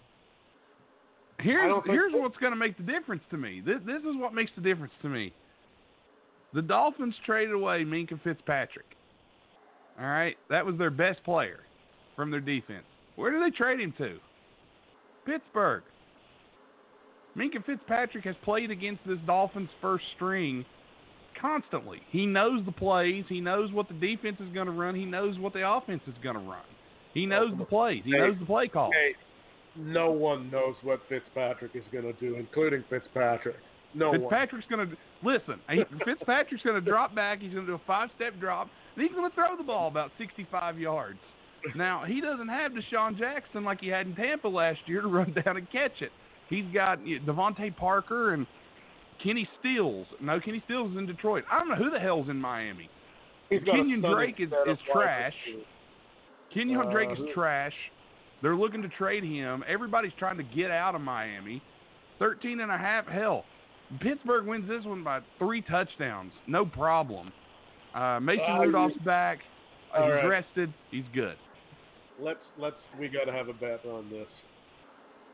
[1.40, 2.18] Here's here's so.
[2.18, 3.60] what's going to make the difference to me.
[3.64, 5.32] This this is what makes the difference to me.
[6.54, 8.86] The Dolphins traded away Minkah Fitzpatrick.
[10.00, 11.60] All right, that was their best player
[12.14, 12.84] from their defense.
[13.16, 14.18] Where did they trade him to?
[15.26, 15.82] Pittsburgh.
[17.36, 20.64] Minkah Fitzpatrick has played against this Dolphins first string
[21.40, 22.00] constantly.
[22.10, 23.24] He knows the plays.
[23.28, 24.94] He knows what the defense is going to run.
[24.94, 26.64] He knows what the offense is going to run.
[27.14, 28.02] He knows the plays.
[28.04, 28.18] He Hey.
[28.18, 28.90] knows the play call.
[28.92, 29.14] Hey,
[29.76, 33.56] no one knows what Fitzpatrick is going to do, including Fitzpatrick.
[33.94, 34.12] No.
[34.12, 35.60] Fitzpatrick's going to listen.
[35.70, 37.40] he- Fitzpatrick's going to drop back.
[37.40, 40.10] He's going to do a five-step drop, and he's going to throw the ball about
[40.18, 41.18] 65 yards.
[41.74, 45.34] Now he doesn't have DeSean Jackson like he had in Tampa last year to run
[45.44, 46.12] down and catch it.
[46.48, 48.46] He's got you know, DeVante Parker and
[49.24, 50.06] Kenny Stills.
[50.20, 51.44] No, Kenny Stills is in Detroit.
[51.50, 52.88] I don't know who the hell's in Miami.
[53.50, 55.34] He's Kenyan Drake is- is trash.
[56.54, 57.74] Kenyan Uh, Drake is trash.
[58.40, 59.64] They're looking to trade him.
[59.66, 61.60] Everybody's trying to get out of Miami.
[62.18, 63.06] Thirteen and a half.
[63.06, 63.44] Hell,
[64.00, 66.32] Pittsburgh wins this one by three touchdowns.
[66.46, 67.32] No problem.
[67.94, 69.38] Uh, Mason Uh, Rudolph's back.
[69.92, 70.26] He's right.
[70.26, 70.72] rested.
[70.90, 71.36] He's good.
[72.20, 74.26] Let's let's we got to have a bet on this.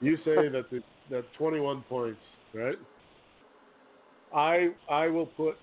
[0.00, 2.20] You say that the that 21 points,
[2.52, 2.76] right?
[4.34, 5.56] I I will put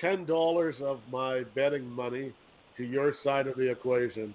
[0.00, 2.32] ten dollars of my betting money
[2.76, 4.34] to your side of the equation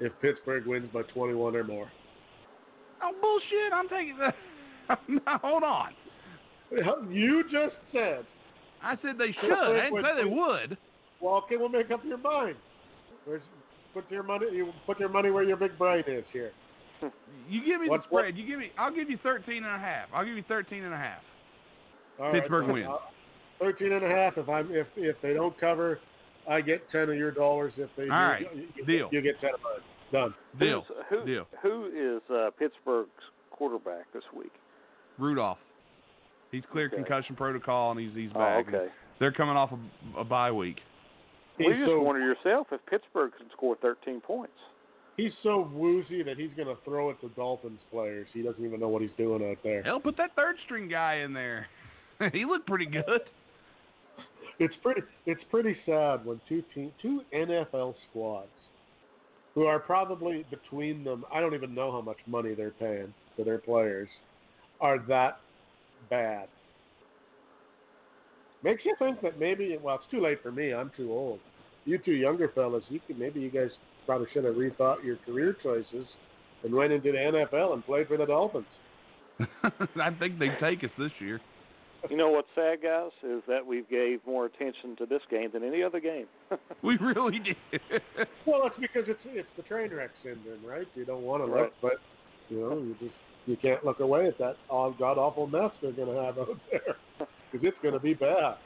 [0.00, 1.90] if Pittsburgh wins by 21 or more.
[3.02, 3.72] Oh bullshit!
[3.72, 4.34] I'm taking that.
[5.08, 5.92] no, hold on.
[7.10, 8.24] You just said.
[8.82, 9.52] I said they should.
[9.52, 10.76] I didn't say they would.
[11.20, 12.56] Well, okay, we'll make up your mind.
[13.24, 13.42] Where's,
[13.92, 14.46] put your money.
[14.52, 16.52] You put your money where your big brain is here.
[17.48, 18.36] You give me What's- the spread.
[18.36, 18.70] You give me.
[18.78, 20.08] I'll give you thirteen and a half.
[20.12, 21.22] I'll give you thirteen and a half.
[22.18, 22.72] All right, Pittsburgh fine.
[22.74, 22.88] wins.
[22.88, 22.96] Uh,
[23.60, 24.36] Thirteen and a half.
[24.38, 25.98] If I'm if if they don't cover,
[26.48, 27.72] I get ten of your dollars.
[27.76, 29.08] If they do, All right, you, you, deal.
[29.10, 29.82] You get ten of mine.
[30.12, 30.34] Done.
[30.60, 30.84] Deal.
[30.88, 31.46] Who's- who, Deal.
[31.62, 33.08] Who is uh, Pittsburgh's
[33.50, 34.52] quarterback this week?
[35.18, 35.58] Rudolph.
[36.50, 36.96] He's clear Okay.
[36.96, 38.68] concussion protocol and he's he's Oh, back.
[38.68, 38.88] okay.
[39.20, 39.70] They're coming off
[40.16, 40.80] a, a bye week.
[41.58, 44.52] Well, He's you just so wonder yourself if Pittsburgh can score 13 points.
[45.16, 48.28] he's so woozy that he's going to throw it to Dolphins players.
[48.32, 49.82] He doesn't even know what he's doing out there.
[49.82, 51.66] Hell, put that third string guy in there.
[52.32, 53.20] he looked pretty good.
[54.60, 55.02] It's pretty.
[55.26, 58.48] It's pretty sad when two team, two NFL squads,
[59.54, 63.44] who are probably between them, I don't even know how much money they're paying to
[63.44, 64.08] their players,
[64.80, 65.38] are that
[66.10, 66.48] bad.
[68.62, 69.78] Makes you think that maybe.
[69.80, 70.72] Well, it's too late for me.
[70.74, 71.38] I'm too old.
[71.84, 73.70] You two younger fellas, you could maybe you guys
[74.04, 76.06] probably should have rethought your career choices
[76.64, 78.66] and went into the NFL and played for the Dolphins.
[80.00, 81.40] I think they take us this year.
[82.10, 85.64] You know what's sad, guys, is that we gave more attention to this game than
[85.64, 86.26] any other game.
[86.82, 87.56] We really did.
[88.46, 90.86] Well, it's because it's it's the train wreck syndrome, right?
[90.94, 91.64] You don't want to Right.
[91.64, 91.94] look, but
[92.48, 93.14] you know, you just
[93.48, 96.96] you can't look away at that god awful mess they're going to have out there
[97.50, 98.56] because it's going to be bad.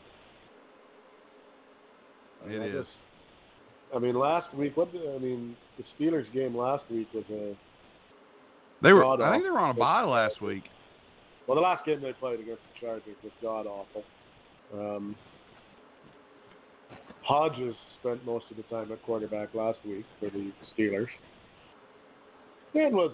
[2.47, 2.73] It I is.
[2.85, 2.97] just-
[3.95, 4.89] I mean, last week, what?
[4.89, 7.55] I mean, the Steelers game last week was a
[8.83, 9.05] They were.
[9.05, 10.65] I think they were on a bye last week.
[11.47, 14.03] well, the last game they played against the Chargers was god awful.
[14.75, 15.15] Um,
[17.23, 21.09] Hodges spent most of the time at quarterback last week for the Steelers.
[22.75, 23.13] And was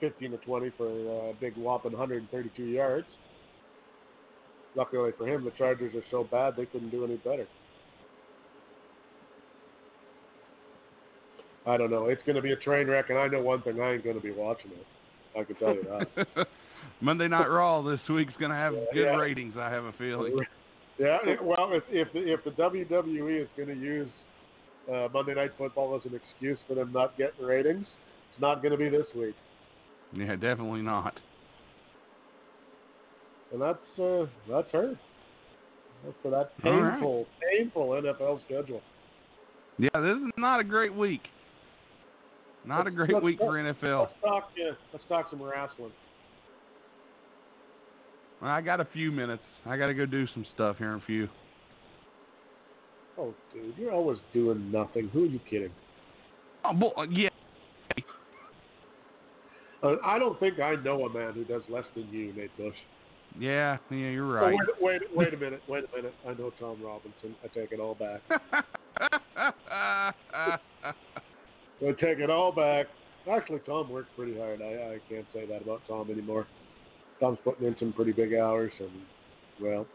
[0.00, 3.06] 15 to 20 for a big whopping 132 yards.
[4.74, 7.46] Luckily for him, the Chargers are so bad they couldn't do any better.
[11.66, 12.06] I don't know.
[12.06, 14.16] It's going to be a train wreck, and I know one thing: I ain't going
[14.16, 14.86] to be watching it.
[15.38, 16.46] I can tell you that.
[17.00, 19.16] Monday Night Raw this week's going to have Yeah, good yeah.
[19.16, 19.54] ratings.
[19.58, 20.38] I have a feeling.
[20.98, 24.08] Yeah, it- well, if if the, if the WWE is going to use
[24.90, 27.86] uh, Monday Night Football as an excuse for them not getting ratings,
[28.32, 29.34] it's not going to be this week,
[30.16, 31.18] Yeah, definitely not.
[33.52, 34.98] and that's uh, that's her.
[36.04, 36.92] That's for that All right.
[36.94, 38.80] painful, painful NFL schedule.
[39.78, 41.22] Yeah, this is not a great week.
[42.64, 44.00] Not a Let's- great week talk- for NFL.
[44.08, 44.44] Let's talk.
[44.56, 45.92] Uh, let's talk some wrestling.
[48.42, 49.42] I got a few minutes.
[49.64, 51.28] I got to go do some stuff here in a few.
[53.18, 55.08] Oh, dude, you're always doing nothing.
[55.12, 55.70] Who are you kidding?
[56.64, 57.30] Oh, boy, yeah.
[59.82, 62.76] Uh, I don't think I know a man who does less than you, Nate Bush.
[63.38, 64.56] Yeah, yeah, you're Oh, right.
[64.80, 65.62] wait, wait, wait a minute.
[65.68, 66.14] Wait a minute.
[66.26, 67.34] I know Tom Robinson.
[67.44, 68.22] I take it all back.
[71.80, 72.86] I take it all back.
[73.30, 74.62] Actually, Tom works pretty hard.
[74.62, 76.46] I, I can't say that about Tom anymore.
[77.20, 78.90] Tom's putting in some pretty big hours and,
[79.60, 79.86] well,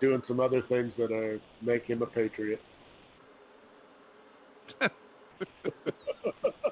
[0.00, 2.60] doing some other things that are make him a patriot.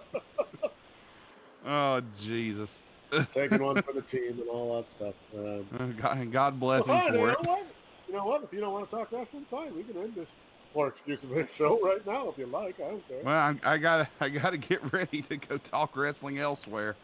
[1.67, 2.69] oh Jesus!
[3.35, 5.15] Taking one for the team and all that stuff.
[5.37, 7.37] Um, God, God bless well, him for you it.
[7.43, 7.67] Know what?
[8.09, 8.45] You know what?
[8.45, 9.75] If you don't want to talk wrestling, fine.
[9.75, 10.27] We can end this
[10.75, 12.77] more exclusive show right now if you like.
[12.79, 13.23] I don't care.
[13.25, 16.97] Well, I, I gotta, I gotta get ready to go talk wrestling elsewhere.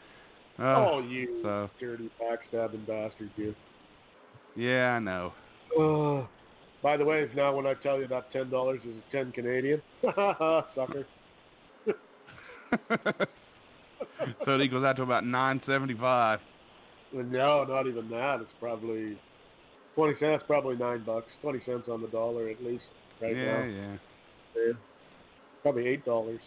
[0.58, 1.70] Uh, oh, you so.
[1.78, 3.54] dirty backstabbing bastard, you.
[4.56, 5.32] Yeah, I know.
[5.78, 6.26] Uh,
[6.82, 11.06] by the way, now when I tell you that ten dollars is ten Canadian, sucker.
[14.44, 16.40] so it equals out to about nine seventy five.
[17.12, 18.38] No, not even that.
[18.40, 19.18] It's probably
[19.94, 21.28] twenty cents, probably nine bucks.
[21.42, 22.84] Twenty cents on the dollar at least
[23.20, 23.64] right yeah, now.
[23.64, 23.96] Yeah,
[24.56, 24.72] yeah.
[25.62, 26.40] Probably eight dollars.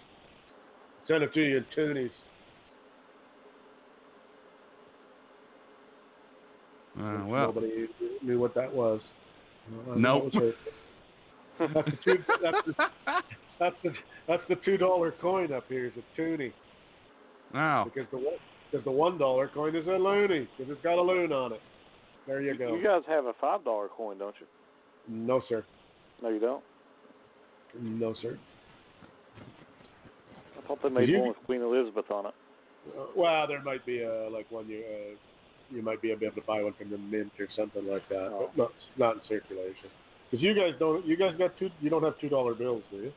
[1.08, 2.12] Send it to you in toonies.
[6.99, 7.88] Uh, well, nobody
[8.22, 8.99] knew what that was.
[9.89, 10.32] Uh, nope.
[11.60, 12.18] That's the two.
[12.41, 12.74] That's the,
[13.60, 13.91] that's the
[14.28, 16.52] that's the two dollar coin up here is a toonie.
[17.54, 17.89] Wow.
[17.93, 18.36] Because the one
[18.72, 21.62] because the one dollar coin is a loonie because it's got a loon on it.
[22.28, 22.76] There you go.
[22.76, 24.45] You guys have a five dollar coin, don't you?
[25.08, 25.66] No, sir.
[26.22, 26.64] No, you don't.
[27.80, 28.38] No, sir.
[30.58, 32.34] I thought they made you, one with Queen Elizabeth on it.
[32.97, 35.16] Uh, well, there might be a like one you uh,
[35.76, 38.49] you might be able to buy one from the mint or something like that, oh.
[38.56, 39.89] but not not in circulation.
[40.30, 42.97] Because you guys don't, you guys got two, you don't have two dollar bills, do
[42.97, 43.12] you?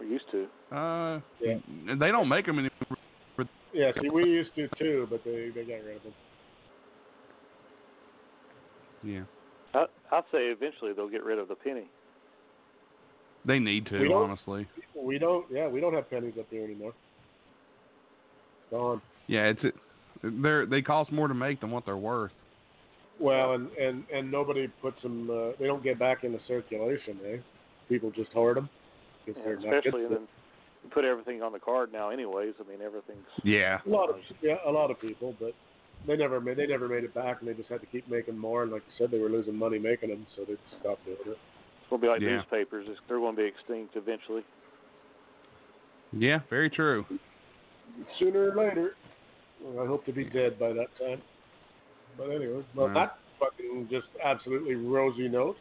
[0.00, 0.46] We used to.
[0.74, 1.58] Uh, yeah.
[1.98, 2.96] They don't make them anymore.
[3.72, 6.14] Yeah, see, we used to too, but they they got rid of them.
[9.02, 9.22] Yeah.
[9.74, 11.88] I, I'd say eventually they'll get rid of the penny.
[13.44, 14.66] They need to, we honestly.
[14.94, 15.46] We don't.
[15.50, 16.92] Yeah, we don't have pennies up here anymore.
[18.70, 19.00] Gone.
[19.28, 19.74] Yeah, it's it.
[20.22, 22.32] They're they cost more to make than what they're worth.
[23.18, 25.30] Well, and and and nobody puts them.
[25.30, 27.18] Uh, they don't get back into circulation.
[27.26, 27.36] Eh?
[27.88, 28.68] People just hoard them.
[29.26, 30.26] Yeah, especially then
[30.82, 32.10] you put everything on the card now.
[32.10, 33.26] Anyways, I mean everything's.
[33.44, 33.78] Yeah.
[33.86, 35.52] A lot of yeah, a lot of people, but
[36.06, 38.38] they never made they never made it back, and they just had to keep making
[38.38, 38.62] more.
[38.62, 41.30] And like you said, they were losing money making them, so they stopped doing it.
[41.30, 42.36] It's gonna be like yeah.
[42.36, 42.86] newspapers.
[43.08, 44.42] They're going to be extinct eventually.
[46.12, 47.04] Yeah, very true.
[48.18, 48.92] Sooner or later.
[49.80, 51.20] I hope to be dead by that time.
[52.16, 52.94] But anyway, well, wow.
[52.94, 55.56] that fucking just absolutely rosy note.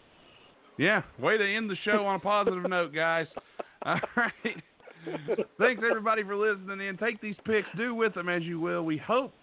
[0.78, 3.28] Yeah, way to end the show on a positive note, guys.
[3.86, 4.64] All right.
[5.58, 6.98] Thanks everybody for listening in.
[6.98, 8.84] Take these picks, do with them as you will.
[8.84, 9.34] We hope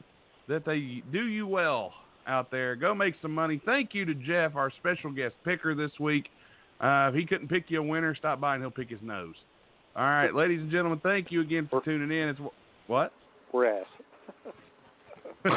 [0.49, 1.93] that they do you well
[2.27, 2.77] out there.
[2.77, 3.61] Go make some money.
[3.65, 6.27] Thank you to Jeff, our special guest picker this week.
[6.81, 9.35] Uh, if he couldn't pick you a winner, stop by and he'll pick his nose.
[9.95, 12.29] All right, ladies and gentlemen, thank you again for tuning in.
[12.29, 12.41] It's
[12.87, 13.13] what?
[13.53, 13.87] We're ass.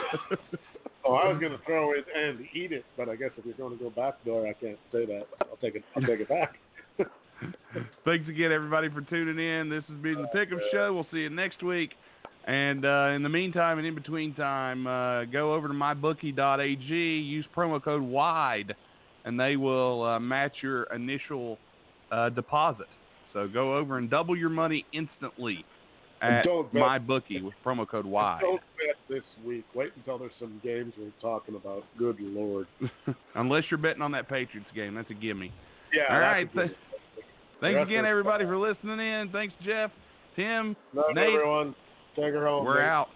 [1.06, 3.56] oh, I was going to throw it and eat it, but I guess if you're
[3.56, 5.26] going to go back door, I can't say that.
[5.42, 5.84] I'll take it.
[5.96, 6.58] I'll take it back.
[8.06, 9.70] Thanks again, everybody, for tuning in.
[9.70, 10.94] This has been the Pick'em Show.
[10.94, 11.92] We'll see you next week.
[12.48, 17.46] And uh, in the meantime and in between time, uh, go over to mybookie.ag, use
[17.56, 18.74] promo code WIDE,
[19.26, 21.58] and they will uh, match your initial
[22.12, 22.88] uh, deposit.
[23.34, 25.64] So go over and double your money instantly
[26.22, 28.42] at MyBookie with promo code WIDE.
[28.42, 29.66] Don't bet this week.
[29.76, 31.84] Wait until there's some games we're talking about.
[31.98, 32.68] Good Lord.
[33.36, 34.96] Unless you're betting on that Patriots game.
[34.96, 35.54] That's a gimme.
[35.94, 36.14] Yeah.
[36.14, 36.50] All right.
[37.62, 39.30] Th- thanks again, everybody, for listening in.
[39.32, 39.92] Thanks, Jeff,
[40.36, 41.34] Tim, Night, Nate.
[41.34, 41.76] everyone.
[42.16, 42.66] Take her home.
[42.66, 42.90] We're Nate.
[42.90, 43.08] out.